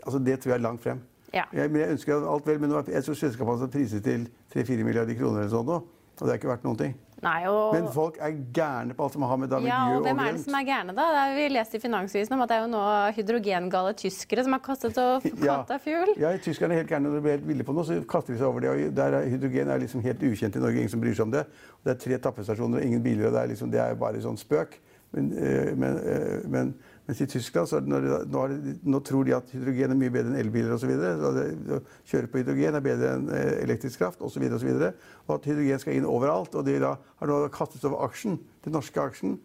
altså 0.03 0.19
det 0.19 0.39
tror 0.41 0.55
jeg 0.55 0.59
er 0.59 0.67
langt 0.67 0.85
frem. 0.85 1.03
Ja. 1.35 1.49
Jeg, 1.53 1.73
jeg, 1.75 1.91
ønsker 1.97 2.29
alt 2.31 2.47
vel, 2.47 2.61
men 2.63 2.73
jeg 2.87 3.05
tror 3.05 3.19
selskapet 3.19 3.65
har 3.67 3.73
priset 3.73 4.05
til 4.07 4.29
3-4 4.55 4.87
milliarder 4.87 5.19
kroner 5.19 5.43
eller 5.43 5.53
sånn 5.53 5.67
nå. 5.67 5.81
Og 6.15 6.23
det 6.23 6.31
har 6.31 6.39
ikke 6.39 6.53
vært 6.53 6.67
noen 6.67 6.79
ting. 6.79 6.93
Nei, 7.25 7.47
og... 7.49 7.73
Men 7.73 7.87
folk 7.95 8.19
er 8.23 8.35
gærne 8.55 8.95
på 8.97 9.07
alt 9.07 9.15
som 9.17 9.25
har 9.25 9.39
med 9.41 9.51
da, 9.51 9.59
ja, 9.65 9.79
miljø 9.87 10.01
og 10.01 10.07
Hvem 10.07 10.21
er 10.21 10.37
det 10.37 10.43
som 10.45 10.57
er 10.59 10.67
gærne, 10.69 10.95
da? 10.97 11.07
Det 11.15 11.23
vi 11.39 11.47
leste 11.55 11.79
i 11.79 11.83
Finansvisen 11.83 12.37
om 12.37 12.45
at 12.45 12.51
det 12.51 12.59
er 12.59 12.65
jo 12.67 12.71
nå 12.71 12.83
hydrogengale 13.17 13.95
tyskere 13.99 14.45
som 14.45 14.57
har 14.57 14.63
kastet 14.65 15.01
og 15.01 15.25
kanta 15.41 15.79
fuel. 15.83 16.13
Ja, 16.21 16.35
ja, 16.35 16.43
tyskerne 16.45 16.77
er 16.77 16.83
helt 16.83 16.93
gærne. 16.93 17.09
Når 17.09 17.17
de 17.17 17.25
blir 17.25 17.37
helt 17.39 17.47
ville 17.49 17.67
på 17.67 17.75
noe, 17.77 17.87
så 17.89 17.97
kaster 18.11 18.35
de 18.35 18.41
seg 18.43 18.51
over 18.51 18.67
det. 18.67 18.73
og 18.75 18.97
der 18.99 19.19
er, 19.21 19.29
Hydrogen 19.33 19.73
er 19.73 19.83
liksom 19.83 20.05
helt 20.05 20.27
ukjent 20.29 20.59
i 20.59 20.65
Norge. 20.67 20.83
Ingen 20.85 20.93
som 20.93 21.05
bryr 21.05 21.17
seg 21.17 21.27
om 21.27 21.33
det. 21.35 21.47
Det 21.87 21.95
er 21.95 22.03
tre 22.05 22.21
tappestasjoner 22.29 22.83
og 22.83 22.91
ingen 22.91 23.05
biler. 23.07 23.31
og 23.31 23.39
Det 23.39 23.43
er, 23.43 23.53
liksom, 23.55 23.73
det 23.73 23.81
er 23.83 23.97
bare 24.05 24.21
sånn 24.25 24.41
spøk. 24.41 24.77
Men, 25.15 25.33
øh, 25.39 25.73
men, 25.79 25.99
øh, 26.05 26.39
men 26.51 26.75
mens 27.05 27.21
i 27.21 27.27
Tyskland 27.29 27.69
så 27.69 27.81
når, 27.85 28.07
nå, 28.33 28.43
nå, 28.89 29.01
tror 29.05 29.27
de 29.29 29.35
at 29.37 29.51
hydrogen 29.53 29.93
er 29.93 29.99
mye 30.01 30.13
bedre 30.13 30.33
enn 30.33 30.41
elbiler 30.41 30.73
osv. 30.73 30.93
Å 30.97 31.81
kjøre 32.09 32.31
på 32.33 32.41
hydrogen 32.41 32.79
er 32.79 32.85
bedre 32.85 33.11
enn 33.19 33.27
eh, 33.29 33.59
elektrisk 33.65 34.01
kraft 34.01 34.23
osv. 34.25 34.41
Og, 34.49 34.61
så 34.63 34.69
videre, 34.69 34.95
og, 34.95 35.27
så 35.27 35.27
og 35.27 35.35
at 35.37 35.49
hydrogen 35.51 35.83
skal 35.83 35.99
inn 35.99 36.09
overalt. 36.09 36.57
Og 36.57 36.65
de 36.65 36.79
da, 36.81 36.95
har 37.21 37.31
nå 37.31 37.43
kastet 37.53 37.85
over 37.85 38.07
aksjen, 38.09 38.39
den 38.65 38.77
norske 38.77 39.05
aksjen. 39.05 39.37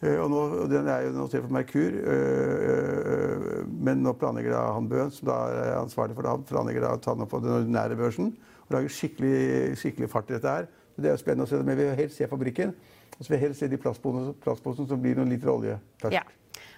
Uh, 0.00 0.18
og 0.20 0.26
nå, 0.32 0.40
Den 0.72 0.88
er 0.92 1.06
jo 1.06 1.12
notert 1.16 1.44
for 1.46 1.52
Merkur, 1.56 1.94
uh, 2.04 3.62
men 3.80 4.02
nå 4.04 4.12
planlegger 4.20 4.52
da 4.52 4.64
han 4.76 4.88
Bøhn, 4.90 5.12
som 5.12 5.30
da 5.30 5.38
er 5.52 5.70
ansvarlig 5.78 6.16
for 6.18 6.26
det, 6.26 6.34
han 6.34 6.44
planlegger 6.48 6.84
da 6.84 6.90
å 6.98 7.00
ta 7.00 7.14
den 7.16 7.24
opp 7.24 7.32
på 7.32 7.40
den 7.44 7.54
ordinære 7.62 7.96
børsen. 7.96 8.34
Og 8.66 8.76
lager 8.76 8.92
skikkelig, 8.92 9.76
skikkelig 9.80 10.10
fart 10.12 10.32
i 10.32 10.36
dette 10.36 10.52
her. 10.52 10.68
Så 10.96 11.04
det 11.04 11.12
er 11.12 11.16
jo 11.16 11.20
spennende 11.20 11.44
å 11.44 11.50
se. 11.52 11.60
Men 11.60 11.76
vi 11.76 11.84
vil 11.84 12.00
helst 12.00 12.20
se 12.20 12.28
fabrikken. 12.28 12.72
Og 13.16 13.20
så 13.20 13.30
vil 13.30 13.38
vi 13.38 13.44
helst 13.46 13.62
se 13.62 13.68
de 13.72 13.78
plastposene 13.80 14.88
som 14.88 15.00
blir 15.00 15.16
noen 15.16 15.32
liter 15.32 15.52
olje 15.52 15.76
først. 16.02 16.16
Ja. 16.16 16.24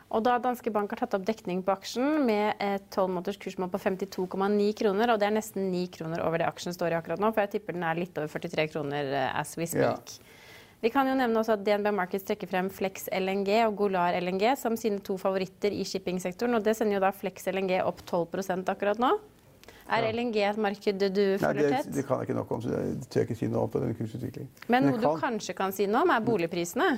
Og 0.08 0.24
da 0.24 0.38
Danske 0.40 0.72
Bank 0.72 0.94
har 0.94 1.02
tatt 1.02 1.18
opp 1.18 1.26
dekning 1.28 1.60
på 1.64 1.74
aksjen 1.74 2.22
med 2.24 2.56
et 2.64 2.86
12 2.94 3.10
måneders 3.12 3.36
kursmål 3.42 3.68
på 3.74 3.80
52,9 3.82 4.70
kroner, 4.78 5.12
og 5.12 5.20
det 5.20 5.28
er 5.28 5.34
nesten 5.36 5.68
9 5.68 5.84
kroner 5.98 6.22
over 6.24 6.40
det 6.40 6.48
aksjen 6.48 6.72
står 6.72 6.94
i 6.94 6.98
akkurat 6.98 7.20
nå, 7.20 7.28
for 7.34 7.44
jeg 7.44 7.58
tipper 7.58 7.76
den 7.76 7.84
er 7.84 8.00
litt 8.00 8.16
over 8.16 8.32
43 8.32 8.70
kroner 8.72 9.12
eh, 9.12 9.28
as 9.36 9.52
we 9.60 9.68
speak. 9.68 10.14
Ja. 10.16 10.34
Vi 10.80 10.92
kan 10.94 11.10
jo 11.10 11.16
nevne 11.18 11.40
også 11.40 11.56
at 11.56 11.64
DNB 11.66 11.90
Markets 11.92 12.24
trekker 12.24 12.48
frem 12.48 12.68
Flex 12.70 13.08
LNG 13.12 13.50
og 13.66 13.74
Golar 13.80 14.14
LNG 14.20 14.52
som 14.60 14.78
sine 14.78 15.02
to 15.04 15.16
favoritter 15.18 15.74
i 15.74 15.82
shippingsektoren. 15.82 16.54
og 16.54 16.62
Det 16.64 16.76
sender 16.78 17.00
jo 17.00 17.02
da 17.02 17.10
Flex 17.10 17.48
LNG 17.50 17.80
opp 17.82 18.04
12% 18.06 18.70
akkurat 18.70 19.02
nå. 19.02 19.10
Er 19.88 20.06
ja. 20.06 20.12
LNG 20.14 20.38
et 20.44 20.60
marked 20.60 21.02
du 21.02 21.22
følger 21.42 21.72
tett? 21.74 21.90
Det, 21.90 21.96
det 21.98 22.06
kan 22.06 22.22
jeg 22.22 22.28
ikke 22.28 22.38
nok 22.38 22.54
om, 22.54 22.62
så 22.62 22.72
det 22.72 23.08
tør 23.10 23.24
jeg 23.24 23.28
ikke 23.28 23.38
si 23.40 23.50
noe 23.50 23.66
om 23.66 23.72
på 23.72 23.82
den 23.82 23.94
kursutviklingen. 23.98 24.50
Men 24.70 24.86
noe 24.86 25.00
kan... 25.00 25.02
du 25.02 25.22
kanskje 25.26 25.56
kan 25.58 25.74
si 25.74 25.88
noe 25.90 26.06
om, 26.06 26.12
er 26.14 26.24
boligprisene? 26.24 26.90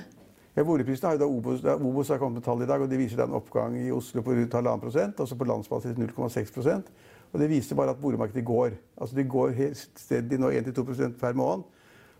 Ja, 0.55 0.65
Boligprisene 0.67 1.07
har 1.07 1.15
jo 1.15 1.21
da 1.21 1.27
Obos, 1.31 1.61
Obos 1.63 2.09
har 2.11 2.19
kommet 2.19 2.41
med 2.41 2.45
tall 2.45 2.63
i 2.65 2.67
dag, 2.67 2.81
og 2.83 2.89
de 2.91 2.99
viser 2.99 3.23
en 3.23 3.37
oppgang 3.37 3.77
i 3.79 3.91
Oslo 3.95 4.23
på 4.25 4.35
rundt 4.35 4.55
halvannen 4.57 4.83
prosent, 4.83 5.19
altså 5.23 5.37
på 5.39 5.47
landsbasis 5.47 5.95
0,6% 5.95 6.89
Og 7.31 7.39
Det 7.39 7.47
viser 7.49 7.75
bare 7.79 7.93
at 7.95 8.01
boligmarkedet 8.01 8.43
går. 8.45 8.73
Altså 8.97 9.15
De 9.15 9.23
går 9.23 9.53
helt 9.55 9.77
stedig 9.95 10.39
nå 10.39 10.49
1-2 10.51 11.13
per 11.19 11.33
måned. 11.33 11.63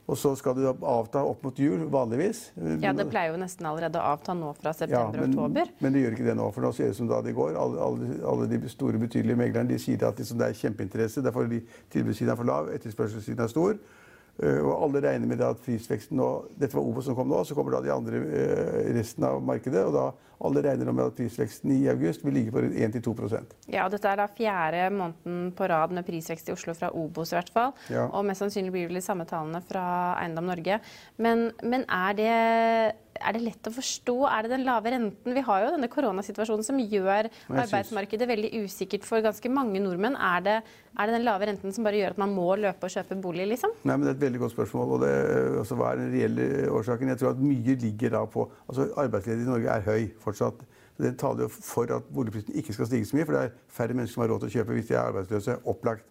Og 0.07 0.17
så 0.17 0.31
skal 0.35 0.55
det 0.57 0.65
avta 0.67 1.21
opp 1.23 1.43
mot 1.45 1.59
jul, 1.59 1.83
vanligvis. 1.91 2.39
Ja, 2.81 2.91
Det 2.93 3.05
pleier 3.11 3.31
jo 3.31 3.39
nesten 3.39 3.67
allerede 3.67 3.99
å 3.99 4.13
avta 4.15 4.33
nå 4.35 4.49
fra 4.57 4.73
september-oktober. 4.73 5.67
Ja, 5.67 5.75
men, 5.77 5.83
men, 5.83 5.93
det 5.93 6.01
gjør 6.01 6.15
ikke 6.17 6.25
det 6.25 6.35
nå, 6.39 6.47
for 6.55 6.65
nå 6.65 6.71
ser 6.75 6.89
det 6.89 6.95
ut 6.95 6.99
som 6.99 7.11
da 7.11 7.21
det 7.23 7.35
går. 7.37 7.53
Alle, 7.59 7.79
alle, 7.85 8.09
alle 8.31 8.47
de 8.51 8.71
store, 8.71 8.99
betydelige 8.99 9.39
meglerne 9.39 9.71
de 9.71 9.79
sier 9.79 10.03
at 10.07 10.19
liksom 10.19 10.39
det 10.41 10.49
er 10.49 10.57
kjempeinteresse. 10.63 11.23
Derfor 11.23 11.45
er 11.45 11.61
tilbudssiden 11.93 12.33
er 12.33 12.39
for 12.39 12.49
lav, 12.49 12.71
etterspørselssiden 12.75 13.45
er 13.45 13.51
stor. 13.51 13.77
Eh, 14.39 14.59
og 14.63 14.87
alle 14.87 15.03
regner 15.03 15.29
med 15.29 15.43
at 15.45 15.59
prisveksten 15.65 16.17
nå 16.17 16.29
Dette 16.57 16.77
var 16.77 16.87
Ovo 16.87 17.03
som 17.05 17.17
kom 17.17 17.29
nå, 17.29 17.43
så 17.45 17.57
kommer 17.57 17.75
da 17.75 17.81
de 17.85 17.93
andre 17.93 18.21
eh, 18.25 18.91
resten 18.95 19.27
av 19.27 19.41
markedet. 19.45 19.83
Og 19.87 19.95
da 19.95 20.09
alle 20.41 20.63
regner 20.65 20.89
med 20.89 21.11
at 21.11 21.17
prisveksten 21.17 21.73
i 21.75 21.83
august 21.91 22.23
vil 22.25 22.33
ligge 22.39 22.53
på 22.53 22.63
1-2% 22.65 23.51
Ja, 23.69 23.85
og 23.85 23.91
dette 23.93 24.09
er 24.09 24.17
da 24.17 24.25
fjerde 24.31 24.87
måneden 24.95 25.51
på 25.57 25.67
rad 25.69 25.93
med 25.93 26.07
prisvekst 26.07 26.49
i 26.49 26.55
Oslo 26.55 26.73
fra 26.77 26.89
Obos 26.97 27.33
i 27.33 27.37
hvert 27.37 27.53
fall. 27.53 27.75
Ja. 27.93 28.07
Og 28.09 28.25
mest 28.25 28.41
sannsynlig 28.41 28.73
blir 28.73 28.89
det 28.89 28.97
de 28.97 29.05
samme 29.05 29.27
tallene 29.29 29.61
fra 29.67 29.83
Eiendom 30.21 30.49
Norge. 30.49 30.79
Men, 31.21 31.51
men 31.61 31.85
er 31.85 32.17
det 32.17 32.35
er 33.21 33.35
det 33.35 33.43
lett 33.45 33.69
å 33.69 33.73
forstå? 33.73 34.15
Er 34.29 34.45
det 34.45 34.51
den 34.53 34.65
lave 34.67 34.91
renten? 34.93 35.35
Vi 35.35 35.43
har 35.47 35.63
jo 35.63 35.71
denne 35.75 35.89
koronasituasjonen 35.91 36.65
som 36.65 36.79
gjør 36.81 37.29
arbeidsmarkedet 37.49 38.27
veldig 38.29 38.51
usikkert 38.63 39.07
for 39.07 39.23
ganske 39.23 39.51
mange 39.53 39.81
nordmenn. 39.83 40.17
Er 40.17 40.43
det, 40.45 40.57
er 40.95 41.07
det, 41.09 41.15
den 41.17 41.27
lave 41.27 41.49
renten 41.49 41.75
som 41.75 41.87
bare 41.87 42.01
gjør 42.01 42.15
at 42.15 42.21
man 42.21 42.35
må 42.35 42.49
løpe 42.59 42.89
og 42.89 42.93
kjøpe 42.93 43.19
bolig, 43.23 43.47
liksom? 43.53 43.73
Nei, 43.83 43.95
men 43.95 44.07
Det 44.07 44.13
er 44.13 44.19
et 44.19 44.25
veldig 44.27 44.43
godt 44.45 44.55
spørsmål. 44.57 44.93
og 44.97 45.01
det, 45.05 45.13
altså, 45.63 45.79
Hva 45.79 45.91
er 45.91 46.01
den 46.01 46.13
reelle 46.15 46.69
årsaken? 46.71 47.13
Jeg 47.13 47.21
tror 47.21 47.33
at 47.33 47.43
mye 47.45 47.75
ligger 47.87 48.15
da 48.17 48.25
på 48.25 48.47
altså 48.67 48.91
Arbeidsledigheten 48.95 49.47
i 49.47 49.51
Norge 49.55 49.75
er 49.75 49.89
høy 49.89 50.07
fortsatt. 50.23 50.65
Det 51.01 51.17
taler 51.17 51.47
jo 51.47 51.49
for 51.49 51.89
at 51.95 52.07
boligprisen 52.13 52.53
ikke 52.53 52.73
skal 52.73 52.85
stige 52.85 53.05
så 53.09 53.17
mye, 53.17 53.25
for 53.25 53.33
det 53.37 53.43
er 53.43 53.53
færre 53.73 53.95
mennesker 53.97 54.13
som 54.13 54.21
har 54.25 54.33
råd 54.33 54.43
til 54.43 54.51
å 54.51 54.55
kjøpe 54.59 54.77
hvis 54.77 54.89
de 54.91 54.97
er 54.97 55.05
arbeidsløse. 55.07 55.57
Opplagt. 55.65 56.05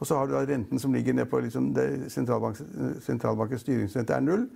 Og 0.00 0.06
så 0.06 0.18
har 0.18 0.26
du 0.26 0.34
da 0.34 0.42
renten 0.42 0.78
som 0.78 0.92
ligger 0.92 1.14
ned 1.14 1.28
på 1.30 1.38
liksom, 1.44 1.70
sentralbankens 2.10 3.62
styringsrente 3.62 4.16
er 4.16 4.24
null. 4.24 4.48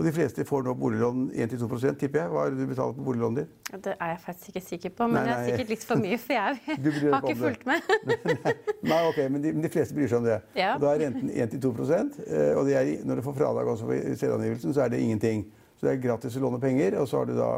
Og 0.00 0.06
de 0.06 0.12
fleste 0.16 0.44
får 0.48 0.62
nå 0.64 0.72
boliglån 0.80 1.26
1-2 1.36 1.66
tipper 2.00 2.22
jeg. 2.22 2.28
Hva 2.32 2.46
er 2.46 2.54
det 2.54 2.62
du 2.64 2.70
betaler 2.70 2.94
på 2.96 3.02
boliglånet 3.04 3.42
ditt? 3.42 3.72
Det 3.84 3.92
er 3.92 4.12
jeg 4.14 4.20
faktisk 4.22 4.54
ikke 4.54 4.62
sikker 4.64 4.92
på, 4.96 5.08
men 5.10 5.18
nei, 5.18 5.24
nei. 5.26 5.34
det 5.34 5.40
er 5.40 5.50
sikkert 5.50 5.72
litt 5.74 5.82
for 5.90 6.00
mye, 6.00 6.18
for 6.22 6.36
jeg 6.38 6.78
har 7.12 7.26
ikke 7.26 7.34
fulgt 7.42 7.66
med. 7.68 7.90
nei, 8.94 9.00
ok, 9.10 9.18
men 9.26 9.44
de, 9.44 9.52
men 9.58 9.66
de, 9.66 9.70
fleste 9.74 9.98
bryr 9.98 10.08
seg 10.08 10.22
om 10.22 10.28
det. 10.30 10.38
Ja. 10.56 10.70
Og 10.78 10.86
da 10.86 10.94
er 10.94 11.04
renten 11.04 11.28
1-2 11.28 11.72
og 11.74 11.82
og 11.90 12.70
er, 12.72 12.88
når 13.04 13.20
du 13.20 13.24
får 13.26 13.36
fradrag 13.42 13.68
også 13.74 13.90
for 13.90 14.16
selvangivelsen, 14.22 14.72
så 14.72 14.86
er 14.86 14.94
det 14.94 15.02
ingenting. 15.04 15.44
Så 15.76 15.84
det 15.84 15.92
er 15.92 16.00
gratis 16.06 16.38
å 16.40 16.44
låne 16.46 16.62
penger, 16.64 16.96
og 16.96 17.04
så 17.08 17.20
har 17.20 17.28
du 17.28 17.34
da 17.36 17.50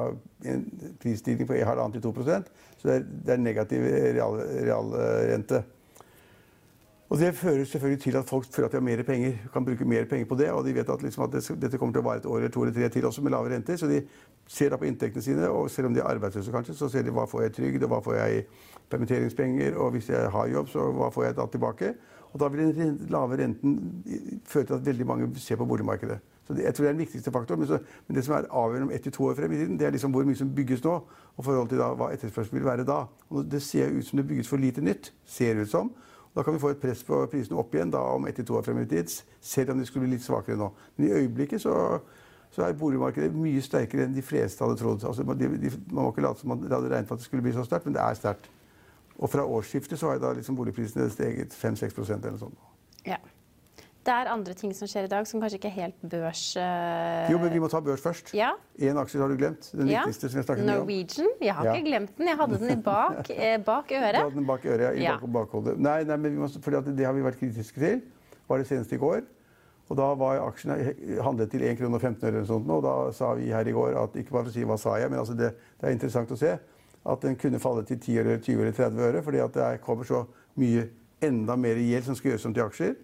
en 0.51 0.67
prisstigning 1.03 1.47
på 1.47 1.61
1,5-2 1.61 2.11
Så 2.27 2.91
det 2.91 2.97
er, 2.97 3.07
det 3.07 3.37
er 3.37 3.47
negativ 3.47 3.87
realrente. 4.19 5.63
Real 5.63 5.71
og 7.12 7.19
Det 7.19 7.35
fører 7.35 7.64
selvfølgelig 7.64 8.00
til 8.00 8.16
at 8.16 8.25
folk 8.25 8.45
føler 8.45 8.66
at 8.66 8.73
de 8.73 8.76
har 8.76 8.83
mer 8.83 9.02
penger, 9.02 9.33
kan 9.52 9.64
bruke 9.64 9.85
mer 9.85 10.04
penger 10.04 10.26
på 10.26 10.35
det. 10.35 10.50
Og 10.50 10.64
de 10.64 10.75
vet 10.75 10.88
at, 10.88 11.02
liksom 11.02 11.25
at 11.25 11.35
dette 11.61 11.78
kommer 11.78 11.92
til 11.92 12.00
å 12.00 12.07
vare 12.07 12.23
et 12.23 12.26
år 12.26 12.38
eller 12.38 12.49
to 12.49 12.62
eller 12.62 12.73
tre 12.73 12.88
til 12.88 13.04
også 13.04 13.23
med 13.23 13.35
lave 13.35 13.50
renter. 13.52 13.76
Så 13.76 13.87
de 13.87 13.99
ser 14.49 14.71
da 14.73 14.78
på 14.81 14.88
inntektene 14.88 15.23
sine, 15.23 15.50
og 15.52 15.69
selv 15.71 15.90
om 15.90 15.95
de 15.95 16.00
er 16.00 16.09
arbeidsløse 16.09 16.54
kanskje, 16.54 16.75
så 16.78 16.88
ser 16.88 17.04
de 17.04 17.12
hva 17.12 17.26
får 17.28 17.42
jeg 17.42 17.50
i 17.50 17.54
trygd, 17.59 17.85
hva 17.85 17.99
får 18.00 18.16
jeg 18.16 18.38
i 18.38 18.71
permitteringspenger, 18.88 19.76
og 19.76 19.90
hvis 19.92 20.09
jeg 20.09 20.31
har 20.33 20.47
jobb, 20.54 20.71
så 20.73 20.87
hva 20.88 21.11
får 21.12 21.26
jeg 21.26 21.37
da 21.37 21.47
tilbake? 21.52 21.90
Og 22.33 22.40
da 22.40 22.49
vil 22.49 22.73
den 22.78 22.95
lave 23.12 23.37
renten 23.42 23.75
føre 24.49 24.71
til 24.71 24.78
at 24.78 24.87
veldig 24.87 25.07
mange 25.07 25.28
ser 25.37 25.61
på 25.61 25.66
boligmarkedet. 25.69 26.16
Så 26.47 26.54
det, 26.54 26.64
jeg 26.64 26.75
tror 26.75 26.85
det 26.85 26.88
er 26.88 26.97
den 26.97 27.02
viktigste 27.04 27.35
faktoren. 27.35 27.61
Men, 27.61 27.69
så, 27.69 27.78
men 28.09 28.16
det 28.16 28.25
som 28.25 28.38
er 28.38 28.49
avgjørende 28.49 28.88
om 28.88 28.95
ett 28.97 29.04
til 29.04 29.12
to 29.12 29.28
år 29.28 29.37
frem 29.37 29.52
i 29.52 29.59
tiden, 29.61 29.76
det 29.76 29.87
er 29.87 29.92
liksom 29.92 30.16
hvor 30.16 30.25
mye 30.25 30.40
som 30.40 30.54
bygges 30.54 30.81
nå, 30.85 30.97
og 31.37 31.45
forhold 31.45 31.69
til 31.69 31.85
da, 31.85 31.90
hva 31.92 32.09
etterspørselen 32.16 32.57
vil 32.57 32.71
være 32.71 32.88
da. 32.88 33.02
Og 33.28 33.45
det 33.52 33.61
ser 33.62 33.92
ut 33.92 34.09
som 34.09 34.16
det 34.16 34.26
bygges 34.33 34.49
for 34.49 34.57
lite 34.57 34.81
nytt. 34.81 35.12
Ser 35.28 35.61
ut 35.61 35.69
som. 35.69 35.92
Da 36.35 36.43
kan 36.43 36.55
vi 36.55 36.62
få 36.62 36.73
et 36.73 36.81
press 36.81 37.03
på 37.05 37.19
prisene 37.29 37.59
opp 37.61 37.75
igjen 37.75 37.93
da, 37.93 38.01
om 38.15 38.27
ett 38.27 38.39
til 38.41 38.47
to 38.49 38.57
år 38.57 38.65
frem 38.65 38.81
i 38.81 38.89
tid, 38.89 39.12
selv 39.41 39.75
om 39.75 39.81
de 39.81 39.87
skulle 39.87 40.07
bli 40.07 40.15
litt 40.15 40.25
svakere 40.25 40.57
nå. 40.57 40.71
Men 40.97 41.09
i 41.09 41.12
øyeblikket 41.19 41.61
så, 41.61 41.75
så 42.55 42.65
er 42.65 42.79
boligmarkedet 42.81 43.35
mye 43.37 43.61
sterkere 43.65 44.07
enn 44.07 44.17
de 44.17 44.25
fleste 44.25 44.65
hadde 44.65 44.79
trodd. 44.81 45.05
Altså, 45.05 45.27
de, 45.37 45.51
de, 45.61 45.73
man 45.91 46.07
må 46.07 46.15
ikke 46.15 46.25
late 46.25 46.41
som 46.41 46.55
man 46.55 46.65
hadde 46.65 46.89
regnet 46.89 47.11
med 47.11 47.19
at 47.19 47.21
det 47.21 47.29
skulle 47.29 47.45
bli 47.45 47.53
så 47.53 47.67
sterkt, 47.69 47.89
men 47.89 47.99
det 47.99 48.05
er 48.05 48.17
sterkt. 48.17 48.49
Og 49.19 49.31
fra 49.31 49.45
årsskiftet 49.45 50.01
så 50.01 50.09
har 50.09 50.23
da 50.23 50.33
liksom 50.33 50.57
boligprisene 50.57 51.11
steget 51.12 51.53
5-6% 51.53 52.17
eller 52.17 52.33
noe 52.33 52.45
sånt. 52.47 52.69
Ja. 53.07 53.21
Det 54.03 54.11
er 54.11 54.29
andre 54.33 54.55
ting 54.59 54.73
som 54.75 54.89
skjer 54.91 55.07
i 55.07 55.11
dag 55.11 55.27
som 55.31 55.43
kanskje 55.43 55.61
ikke 55.61 55.69
er 55.71 55.77
helt 55.77 56.01
børs... 56.11 56.41
Uh... 56.59 57.29
Jo, 57.31 57.39
men 57.39 57.53
vi 57.55 57.61
må 57.63 57.69
ta 57.71 57.79
børs 57.85 58.03
først. 58.03 58.33
Ja. 58.35 58.51
Én 58.83 58.99
aksje 58.99 59.21
har 59.23 59.31
du 59.31 59.37
glemt. 59.39 59.69
Den 59.71 59.93
ja. 59.93 60.03
viktigste 60.03 60.33
som 60.33 60.41
jeg 60.41 60.49
snakket 60.49 60.65
om. 60.65 60.73
Norwegian. 60.73 61.29
Jeg 61.39 61.55
har 61.55 61.69
ja. 61.69 61.77
ikke 61.77 61.91
glemt 61.91 62.17
den. 62.19 62.31
Jeg 62.33 62.41
hadde 62.41 62.59
den 62.65 62.83
bak, 62.83 63.31
eh, 63.37 63.61
bak 63.63 63.95
øret. 63.95 64.19
Du 64.19 64.25
hadde 64.25 64.41
den 64.41 64.49
bak 64.49 64.67
øret, 64.67 64.99
ja. 64.99 65.15
I 65.15 65.21
bak, 65.21 65.31
bakhodet. 65.37 65.77
Nei, 65.79 66.01
nei, 66.09 66.19
men 66.25 66.41
må, 66.41 66.51
fordi 66.65 66.83
det 66.99 67.07
har 67.07 67.15
vi 67.15 67.23
vært 67.29 67.39
kritiske 67.39 67.85
til. 67.85 68.03
Var 68.51 68.63
det 68.63 68.67
senest 68.73 68.97
i 68.97 68.99
går. 69.05 69.23
Og 69.93 69.99
da 69.99 70.09
var 70.17 70.41
aksjene 70.49 70.95
handlet 71.23 71.53
til 71.53 71.63
1 71.69 71.79
kr 71.79 71.87
15 71.87 72.27
øre. 72.27 72.43
Og 72.59 72.83
da 72.83 72.97
sa 73.15 73.35
vi 73.39 73.53
her 73.53 73.69
i 73.69 73.77
går 73.77 73.99
at 74.03 74.19
ikke 74.19 74.35
bare 74.35 74.49
for 74.49 74.51
å 74.51 74.57
si 74.57 74.67
hva 74.67 74.81
sa 74.81 74.97
jeg, 74.99 75.13
men 75.13 75.21
altså 75.21 75.37
det, 75.39 75.53
det, 75.79 75.87
er 75.87 75.95
interessant 75.95 76.33
å 76.33 76.39
se 76.41 76.57
at 77.03 77.25
den 77.27 77.39
kunne 77.39 77.61
falle 77.63 77.85
til 77.87 77.99
10 78.01 78.19
eller 78.23 78.43
20 78.43 78.63
eller 78.63 78.77
30 78.79 79.07
øre. 79.09 79.23
fordi 79.23 79.43
at 79.47 79.55
det 79.55 79.71
kommer 79.85 80.09
så 80.09 80.25
mye 80.59 80.87
enda 81.23 81.57
mer 81.57 81.79
gjeld 81.79 82.09
som 82.09 82.19
skal 82.19 82.33
gjøres 82.33 82.47
om 82.51 82.55
til 82.55 82.67
aksjer. 82.67 82.95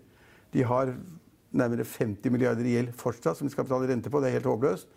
De 0.55 0.64
har 0.64 0.95
nærmere 1.52 1.85
50 1.85 2.33
milliarder 2.33 2.67
i 2.67 2.76
gjeld 2.76 2.93
fortsatt 2.97 3.38
som 3.38 3.49
de 3.49 3.52
skal 3.52 3.67
betale 3.67 3.88
rente 3.90 4.11
på. 4.11 4.21
Det 4.21 4.31
er 4.31 4.38
helt 4.38 4.49
håpløst. 4.49 4.88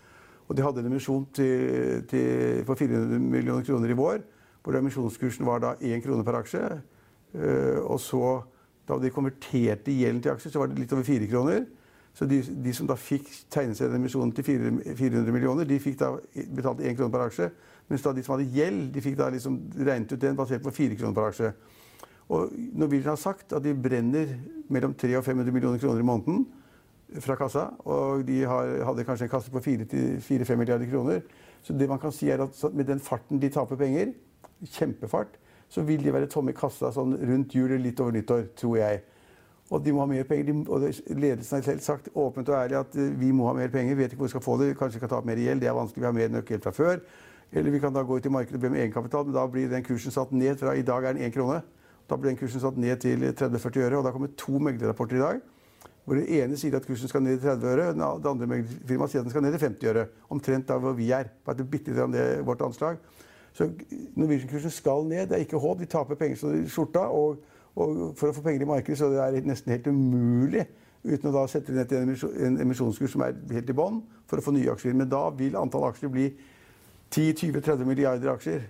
Og 0.48 0.58
de 0.58 0.64
hadde 0.66 0.82
en 0.84 0.90
emisjon 0.92 1.26
til, 1.34 2.04
til, 2.12 2.64
for 2.68 2.76
400 2.76 3.20
millioner 3.20 3.64
kroner 3.64 3.92
i 3.92 3.96
vår, 3.96 4.24
hvor 4.64 4.76
emisjonskursen 4.76 5.48
var 5.48 5.62
da 5.64 5.76
1 5.80 6.04
krone 6.04 6.26
per 6.28 6.42
aksje. 6.42 6.64
Uh, 7.32 7.80
og 7.86 8.00
så, 8.04 8.42
da 8.88 8.98
de 9.00 9.14
konverterte 9.16 9.94
gjelden 9.96 10.20
til 10.24 10.34
aksjer, 10.34 10.52
så 10.52 10.60
var 10.60 10.68
det 10.68 10.82
litt 10.82 10.92
over 10.92 11.08
4 11.08 11.30
kroner. 11.32 11.64
Så 12.14 12.28
de, 12.28 12.42
de 12.44 12.74
som 12.76 12.90
da 12.90 12.98
fikk 13.00 13.30
tegnet 13.54 13.80
seg 13.80 13.88
den 13.88 14.02
emisjonen 14.02 14.34
til 14.36 14.44
400 14.44 15.32
millioner, 15.32 15.68
de 15.68 15.80
fikk 15.80 16.02
da 16.02 16.12
betalt 16.52 16.84
1 16.84 16.98
krone 17.00 17.14
per 17.14 17.30
aksje. 17.30 17.48
Mens 17.88 18.04
da 18.04 18.12
de 18.16 18.24
som 18.26 18.36
hadde 18.36 18.52
gjeld, 18.52 18.90
de 18.92 19.04
fikk 19.04 19.16
da 19.20 19.30
liksom 19.32 19.56
regnet 19.80 20.12
ut 20.12 20.20
den 20.20 20.36
basert 20.36 20.64
på 20.66 20.76
4 20.76 21.00
kroner 21.00 21.16
per 21.16 21.30
aksje. 21.30 21.54
Og 22.32 22.52
Norwegian 22.80 23.12
har 23.12 23.20
sagt 23.20 23.54
at 23.54 23.64
de 23.66 23.76
brenner 23.76 24.38
mellom 24.72 24.94
300 24.96 25.20
og 25.20 25.26
500 25.26 25.52
millioner 25.52 25.82
kroner 25.82 26.00
i 26.00 26.08
måneden 26.08 26.46
fra 27.20 27.36
kassa. 27.36 27.68
Og 27.84 28.24
de 28.28 28.42
har, 28.48 28.72
hadde 28.88 29.06
kanskje 29.08 29.28
en 29.28 29.34
kasse 29.34 29.52
på 29.52 29.60
4-5 29.60 30.56
milliarder 30.56 30.88
kroner. 30.90 31.22
Så 31.62 31.76
det 31.78 31.90
man 31.90 32.00
kan 32.00 32.14
si 32.16 32.30
er 32.32 32.42
at 32.42 32.64
med 32.74 32.88
den 32.88 33.04
farten 33.04 33.42
de 33.42 33.50
taper 33.52 33.76
penger, 33.76 34.14
kjempefart, 34.64 35.36
så 35.72 35.84
vil 35.88 36.04
de 36.04 36.14
være 36.14 36.30
tomme 36.32 36.52
i 36.52 36.58
kassa 36.58 36.92
sånn 36.92 37.16
rundt 37.20 37.56
jul 37.56 37.70
eller 37.70 37.84
litt 37.86 38.00
over 38.04 38.16
nyttår, 38.16 38.48
tror 38.60 38.78
jeg. 38.80 39.02
Og 39.72 39.84
de 39.84 39.94
må 39.96 40.04
ha 40.04 40.08
mer 40.10 40.26
penger. 40.28 40.52
De, 40.52 40.56
og 40.68 40.84
ledelsen 41.16 41.58
har 41.58 41.68
selv 41.68 41.84
sagt 41.84 42.10
åpent 42.12 42.50
og 42.52 42.58
ærlig 42.58 42.80
at 42.82 42.96
eh, 43.00 43.12
vi 43.16 43.32
må 43.32 43.48
ha 43.48 43.54
mer 43.56 43.72
penger. 43.72 43.96
Vi 43.96 44.04
vet 44.04 44.12
ikke 44.12 44.26
hvor 44.26 44.28
vi 44.28 44.34
skal 44.36 44.44
få 44.44 44.58
det. 44.60 44.74
Kanskje 44.80 45.00
vi 45.00 45.04
kan 45.06 45.12
ta 45.14 45.20
opp 45.22 45.30
mer 45.30 45.40
gjeld. 45.40 45.64
Det 45.64 45.70
er 45.72 45.78
vanskelig. 45.78 46.04
Vi 46.04 46.10
har 46.10 46.18
mer 46.18 46.34
nøkkel 46.34 46.64
fra 46.64 46.74
før. 46.76 47.00
Eller 47.56 47.72
vi 47.72 47.80
kan 47.84 47.96
da 47.96 48.04
gå 48.04 48.18
ut 48.20 48.28
i 48.28 48.32
markedet 48.32 48.60
og 48.60 48.66
be 48.66 48.72
om 48.72 48.76
egenkapital, 48.80 49.24
men 49.28 49.36
da 49.36 49.46
blir 49.52 49.72
den 49.72 49.84
kursen 49.84 50.12
satt 50.12 50.32
ned 50.36 50.60
fra 50.60 50.76
i 50.76 50.84
dag 50.88 51.08
er 51.08 51.16
den 51.16 51.24
én 51.28 51.34
krone. 51.36 51.62
Da 52.12 52.18
ble 52.20 52.34
den 52.34 52.40
kursen 52.40 52.60
satt 52.60 52.76
ned 52.76 53.00
til 53.00 53.24
30-40 53.24 53.86
øre. 53.86 53.98
og 53.98 54.04
Da 54.04 54.12
kommer 54.12 54.32
to 54.38 54.60
meglerrapporter 54.60 55.16
i 55.16 55.24
dag. 55.24 55.42
hvor 56.06 56.16
Den 56.16 56.26
ene 56.28 56.58
sier 56.58 56.76
at 56.76 56.86
kursen 56.86 57.08
skal 57.08 57.22
ned 57.24 57.40
til 57.40 57.48
30 57.48 57.68
øre, 57.68 57.94
det 57.94 58.26
andre 58.28 58.48
meglerfirmaet 58.48 59.12
sier 59.12 59.22
at 59.22 59.26
den 59.26 59.32
skal 59.32 59.44
ned 59.46 59.52
til 59.52 59.60
50 59.60 59.90
øre. 59.90 60.06
Omtrent 60.30 60.68
der 60.68 60.80
hvor 60.80 60.94
vi 60.94 61.12
er. 61.12 61.30
Bare 61.46 61.64
bitte 61.64 61.94
litt 61.94 62.14
det 62.14 62.46
vårt 62.46 62.62
anslag. 62.62 62.98
Så 63.54 63.70
Norwegian-kursen 64.16 64.70
skal 64.70 65.06
ned. 65.08 65.30
Det 65.30 65.38
er 65.38 65.46
ikke 65.46 65.58
håp. 65.58 65.80
De 65.80 65.86
taper 65.86 66.16
penger 66.16 66.36
som 66.36 66.68
skjorta. 66.68 67.00
Og, 67.00 67.38
og, 67.76 68.14
for 68.20 68.28
å 68.28 68.36
få 68.36 68.44
penger 68.44 68.66
i 68.66 68.70
markedet 68.70 69.00
så 69.00 69.10
det 69.12 69.22
er 69.24 69.48
nesten 69.48 69.72
helt 69.72 69.88
umulig 69.88 70.66
uten 71.04 71.32
å 71.32 71.34
da 71.34 71.48
sette 71.50 71.74
ned 71.74 71.88
til 71.90 72.04
en 72.46 72.60
emisjonskurs 72.62 73.16
som 73.16 73.24
er 73.26 73.38
helt 73.56 73.70
i 73.72 73.74
bånn, 73.74 74.04
for 74.30 74.38
å 74.38 74.44
få 74.46 74.52
nye 74.54 74.70
aksjer. 74.70 74.94
Men 74.94 75.10
da 75.10 75.24
vil 75.34 75.56
antall 75.58 75.88
aksjer 75.88 76.12
bli 76.14 76.28
10-20-30 77.10 77.88
milliarder 77.88 78.36
aksjer. 78.36 78.68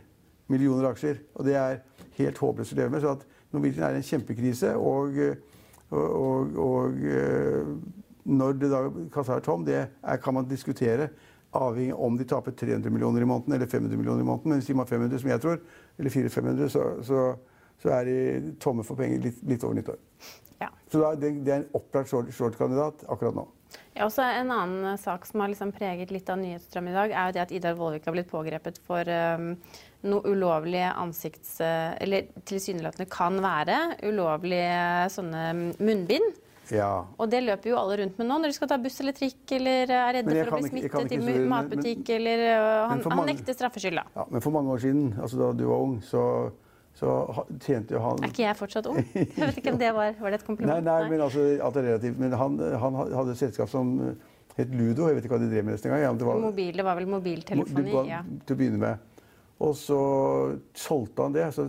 Millioner 0.52 0.92
aksjer. 0.92 1.20
Og 1.36 1.48
det 1.48 1.58
er 1.60 1.82
helt 2.20 2.40
håpløst 2.40 2.76
å 2.76 2.80
leve 2.80 2.94
med. 2.94 3.04
Så 3.04 3.18
at 3.18 3.26
Norwegian 3.52 3.90
er 3.90 4.00
en 4.00 4.08
kjempekrise. 4.08 4.76
Og, 4.80 5.18
og, 5.92 6.58
og 6.62 7.02
når 8.24 8.58
det 8.60 8.72
da 8.72 8.82
kassa 9.14 9.38
er 9.38 9.46
tom, 9.46 9.66
det 9.66 9.78
er, 9.82 10.18
kan 10.24 10.34
man 10.34 10.50
diskutere. 10.50 11.10
Avhengig 11.54 11.96
om 12.00 12.18
de 12.18 12.24
taper 12.24 12.52
300 12.56 12.94
millioner 12.94 13.22
i 13.22 13.28
måneden 13.28 13.54
eller 13.54 13.68
500 13.68 13.98
millioner 13.98 14.24
i 14.24 14.28
måneden. 14.28 14.54
Men 14.54 14.62
sier 14.62 14.78
man 14.78 14.88
500, 14.88 15.20
som 15.20 15.30
jeg 15.34 15.42
tror, 15.44 15.58
eller 16.00 16.14
400-500, 16.14 16.70
så, 16.72 16.86
så, 17.04 17.24
så, 17.82 17.90
er 17.90 18.08
de 18.08 18.54
tomme 18.62 18.86
for 18.88 19.00
penger 19.00 19.26
litt, 19.26 19.42
litt 19.48 19.66
over 19.68 19.76
nyttår. 19.76 19.98
Ja. 20.62 20.70
Så 20.92 21.02
da, 21.02 21.12
det, 21.16 21.34
det, 21.46 21.52
er 21.52 21.64
en 21.64 21.74
opplagt 21.76 22.12
short-kandidat 22.12 23.04
short 23.04 23.12
akkurat 23.12 23.36
nå. 23.36 23.48
Ja, 23.96 24.06
også 24.08 24.24
En 24.24 24.52
annen 24.56 25.00
sak 25.00 25.26
som 25.28 25.44
har 25.44 25.52
liksom 25.52 25.74
preget 25.76 26.14
litt 26.16 26.30
av 26.32 26.40
nyhetsstrømmen 26.40 26.94
i 26.94 26.96
dag, 26.96 27.12
er 27.12 27.30
jo 27.30 27.36
det 27.36 27.42
at 27.44 27.56
Idar 27.56 27.76
Vollvik 27.80 28.06
har 28.08 28.16
blitt 28.16 28.30
pågrepet 28.32 28.80
for 28.88 29.08
um, 29.08 29.50
noe 30.08 30.32
ulovlige 30.32 30.94
ansikts... 30.96 31.58
Eller 31.62 32.32
tilsynelatende 32.48 33.10
kan 33.12 33.42
være 33.44 33.82
ulovlige 34.08 35.12
sånne 35.12 35.44
munnbind. 35.82 36.40
Ja. 36.72 37.04
Og 37.20 37.30
det 37.32 37.42
løper 37.44 37.74
jo 37.74 37.78
alle 37.80 37.98
rundt 38.02 38.20
med 38.20 38.28
nå 38.30 38.38
når 38.40 38.52
de 38.52 38.56
skal 38.56 38.70
ta 38.72 38.78
buss 38.82 39.00
eller 39.04 39.16
trikk 39.18 39.56
eller 39.58 39.92
er 39.92 40.14
redde 40.20 40.36
for 40.38 40.56
å 40.56 40.60
bli 40.62 40.70
smittet 40.72 41.16
i 41.18 41.20
matbutikk 41.52 42.04
men, 42.06 42.14
eller 42.16 42.44
Han, 42.92 43.04
han 43.12 43.28
nekter 43.28 43.58
straffskyld, 43.58 44.00
da. 44.00 44.06
Ja, 44.16 44.28
men 44.32 44.44
for 44.46 44.56
mange 44.56 44.72
år 44.72 44.84
siden, 44.86 45.10
altså 45.20 45.42
da 45.42 45.52
du 45.58 45.66
var 45.68 45.84
ung, 45.84 45.98
så, 46.06 46.24
så 46.98 47.12
tjente 47.64 47.96
jo 47.96 48.02
han 48.04 48.20
Er 48.22 48.34
ikke 48.34 48.44
jeg 48.44 48.58
fortsatt 48.60 48.90
ung? 48.92 49.00
Jeg 49.16 49.30
vet 49.38 49.58
ikke 49.62 49.72
om 49.74 49.80
det 49.80 49.94
var 49.96 50.12
Var 50.20 50.34
det 50.34 50.40
et 50.42 50.48
kompliment? 50.50 50.84
Nei, 50.84 51.00
nei, 51.04 51.10
men 51.14 51.24
altså, 51.26 51.46
alt 51.64 51.80
er 51.80 51.88
relativt. 51.88 52.20
Men 52.20 52.36
han, 52.38 52.60
han 52.84 53.00
hadde 53.02 53.32
et 53.34 53.40
selskap 53.40 53.72
som 53.72 53.94
het 54.58 54.74
Ludo. 54.76 55.08
Jeg 55.08 55.18
vet 55.18 55.26
ikke 55.26 55.38
hva 55.38 55.42
de 55.42 55.50
drev 55.52 55.66
med 55.66 55.78
nesten 55.78 55.94
engang. 55.94 56.20
Ja, 56.20 56.36
Mobil, 56.44 56.76
det 56.76 56.86
var 56.86 57.00
vel 57.00 57.08
mobiltelefoni? 57.10 57.96
ja. 58.10 58.20
Til 58.46 58.58
å 58.58 58.60
begynne 58.60 58.82
med. 58.82 59.08
Og 59.62 59.76
så 59.78 59.98
solgte 60.78 61.26
han 61.28 61.36
det. 61.36 61.48
Så 61.56 61.68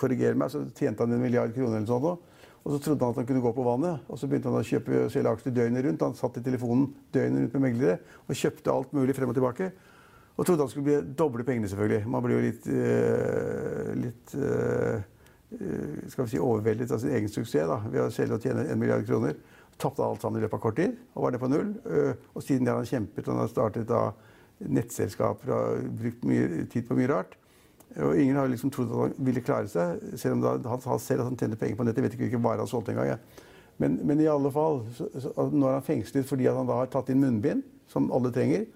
korriger 0.00 0.36
meg, 0.38 0.52
så 0.52 0.64
tjente 0.76 1.04
han 1.04 1.14
en 1.14 1.22
milliard 1.22 1.54
kroner 1.54 1.78
eller 1.80 1.90
sånt. 1.90 2.26
Og 2.60 2.74
så 2.74 2.80
trodde 2.84 3.06
han 3.06 3.14
at 3.14 3.20
han 3.22 3.28
kunne 3.28 3.44
gå 3.44 3.52
på 3.56 3.64
vannet. 3.64 4.02
Og 4.08 4.20
så 4.20 4.28
begynte 4.28 4.50
han 4.50 4.60
å 4.60 4.66
kjøpe 4.66 5.06
selge 5.12 5.32
aksjer 5.36 5.54
døgnet 5.56 5.86
rundt. 5.86 6.04
Han 6.04 6.16
satt 6.18 6.40
i 6.40 6.44
telefonen 6.44 6.90
døgnet 7.14 7.46
rundt 7.46 7.56
med 7.56 7.64
meglere 7.68 8.00
og 8.26 8.36
kjøpte 8.36 8.74
alt 8.74 8.92
mulig 8.96 9.16
frem 9.16 9.32
og 9.32 9.38
tilbake. 9.38 9.70
Og 10.40 10.46
trodde 10.48 10.64
han 10.64 10.72
skulle 10.72 10.86
bli 10.88 11.14
doble 11.18 11.44
pengene, 11.44 11.68
selvfølgelig. 11.68 12.08
Man 12.08 12.24
blir 12.24 12.38
jo 12.38 12.44
litt, 12.46 12.68
uh, 12.72 13.90
litt 14.00 14.34
uh, 14.40 15.02
skal 16.08 16.24
vi 16.24 16.32
si 16.32 16.40
overveldet 16.40 16.94
av 16.94 17.02
sin 17.02 17.12
egen 17.18 17.28
suksess 17.28 17.68
da, 17.68 17.76
ved 17.84 18.06
å 18.06 18.12
selge 18.14 18.38
og 18.38 18.46
tjene 18.46 18.64
en 18.64 18.80
milliard 18.80 19.04
kroner. 19.04 19.36
Tapte 19.80 20.04
alt 20.04 20.24
sammen 20.24 20.40
i 20.40 20.44
løpet 20.44 20.56
av 20.56 20.62
kort 20.64 20.78
tid 20.80 20.96
og 21.14 21.26
var 21.26 21.34
nede 21.34 21.42
på 21.42 21.50
null. 21.50 21.70
Og 22.36 22.42
siden 22.44 22.66
det 22.66 22.72
har 22.72 22.80
han 22.80 22.88
kjempet. 22.88 23.28
Han 23.32 23.40
har 23.40 23.52
startet 23.52 23.88
da 23.88 24.02
nettselskaper 24.60 25.52
og 25.56 25.86
brukt 26.00 26.26
mye 26.28 26.66
tid 26.72 26.88
på 26.88 26.96
mye 26.98 27.08
rart. 27.10 27.36
Og 27.98 28.18
ingen 28.20 28.36
har 28.38 28.50
liksom 28.50 28.70
trodd 28.70 28.92
at 28.92 29.00
han 29.00 29.26
ville 29.26 29.42
klare 29.42 29.68
seg, 29.70 30.02
selv 30.20 30.38
om 30.38 30.68
han 30.70 30.82
sa 30.84 30.98
selv 31.02 31.24
at 31.24 31.30
han 31.30 31.38
tjente 31.40 31.58
penger 31.58 31.78
på 31.78 31.86
nettet. 31.86 32.04
Jeg 32.04 32.06
vet 32.06 32.18
ikke 32.18 32.28
hvilke 32.28 32.60
han 32.60 32.70
solgte 32.70 32.94
engang. 32.94 33.18
Men, 33.80 33.96
men 34.06 34.20
i 34.20 34.28
alle 34.30 34.52
fall, 34.52 34.82
så, 34.94 35.08
så, 35.16 35.32
nå 35.50 35.66
er 35.66 35.78
han 35.78 35.86
fengslet 35.86 36.28
fordi 36.28 36.46
han 36.46 36.68
da 36.68 36.82
har 36.82 36.90
tatt 36.92 37.10
inn 37.10 37.22
munnbind, 37.22 37.64
som 37.90 38.10
alle 38.14 38.30
trenger. 38.34 38.68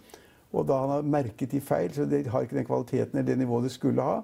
Og 0.54 0.66
da 0.68 0.78
han 0.84 0.92
har 0.94 1.10
merket 1.16 1.50
de 1.50 1.60
feil, 1.64 1.90
så 1.94 2.06
de 2.08 2.22
har 2.30 2.46
ikke 2.46 2.56
den 2.56 2.68
kvaliteten 2.68 3.18
eller 3.18 3.26
det 3.26 3.38
nivået 3.40 3.66
de 3.66 3.74
skulle 3.74 4.06
ha. 4.06 4.20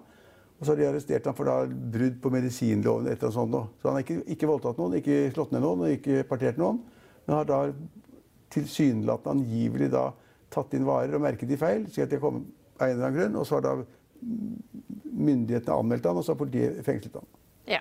Og 0.61 0.67
så 0.67 0.73
har 0.73 0.79
de 0.79 0.89
arrestert 0.91 1.27
ham 1.27 1.35
for 1.35 1.49
da 1.49 1.65
brudd 1.67 2.19
på 2.23 2.31
medisinloven. 2.33 3.09
Etter 3.11 3.31
og 3.31 3.37
sånt. 3.37 3.57
Så 3.81 3.89
han 3.89 3.97
har 3.97 4.05
ikke, 4.05 4.21
ikke 4.37 4.51
voldtatt 4.51 4.79
noen, 4.79 4.99
ikke 5.01 5.31
slått 5.35 5.55
ned 5.55 5.65
noen 5.65 5.87
og 5.87 5.95
ikke 5.95 6.23
partert 6.29 6.61
noen. 6.61 6.83
Men 7.25 7.39
har 7.39 7.49
da 7.49 7.61
tilsynelatende 8.53 9.39
angivelig 9.39 9.91
da 9.95 10.11
tatt 10.53 10.75
inn 10.77 10.87
varer 10.87 11.17
og 11.17 11.25
merket 11.25 11.49
de 11.49 11.59
feil. 11.59 11.87
så 11.89 12.05
de 12.05 12.17
de 12.17 12.21
kom 12.23 12.43
av 12.81 12.89
en 12.89 12.95
eller 12.95 13.07
annen 13.07 13.19
grunn, 13.19 13.39
og 13.41 13.47
så 13.47 13.59
har 13.59 13.67
da 13.67 13.75
myndighetene 15.11 15.77
anmeldt 15.77 16.09
han, 16.09 16.19
og 16.21 16.25
så 16.25 16.35
har 16.35 16.41
politiet 16.41 16.81
fengslet 16.85 17.19
han. 17.21 17.29
Ja. 17.77 17.81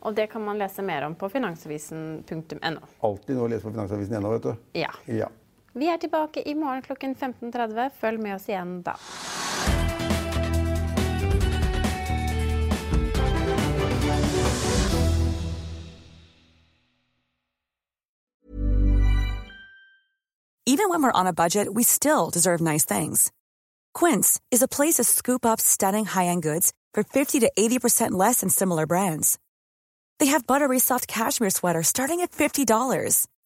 Og 0.00 0.14
det 0.16 0.30
kan 0.32 0.42
man 0.44 0.58
lese 0.58 0.82
mer 0.82 1.04
om 1.06 1.14
på 1.18 1.28
finansavisen.no. 1.28 2.86
Alltid 3.06 3.36
noe 3.36 3.46
å 3.46 3.50
lese 3.52 3.66
på 3.66 3.74
finansavisen.no, 3.74 4.32
vet 4.32 4.48
du. 4.48 4.52
Ja. 4.80 4.92
ja. 5.06 5.28
Vi 5.72 5.86
er 5.86 5.96
tilbake 5.96 6.42
i 6.48 6.54
morgen 6.54 6.82
klokken 6.82 7.14
15.30. 7.14 7.90
Følg 8.00 8.22
med 8.22 8.34
oss 8.34 8.48
igjen 8.48 8.82
da. 8.82 8.96
Even 20.66 20.88
when 20.88 21.02
we're 21.02 21.20
on 21.20 21.26
a 21.26 21.32
budget, 21.32 21.74
we 21.74 21.82
still 21.82 22.30
deserve 22.30 22.60
nice 22.60 22.84
things. 22.84 23.32
Quince 23.92 24.40
is 24.50 24.62
a 24.62 24.68
place 24.68 24.94
to 24.94 25.04
scoop 25.04 25.44
up 25.44 25.60
stunning 25.60 26.04
high-end 26.04 26.42
goods 26.42 26.72
for 26.94 27.02
50 27.02 27.40
to 27.40 27.50
80% 27.58 28.12
less 28.12 28.40
than 28.40 28.50
similar 28.50 28.86
brands. 28.86 29.38
They 30.20 30.26
have 30.26 30.46
buttery 30.46 30.78
soft 30.78 31.08
cashmere 31.08 31.50
sweaters 31.50 31.88
starting 31.88 32.20
at 32.20 32.30
$50, 32.30 33.26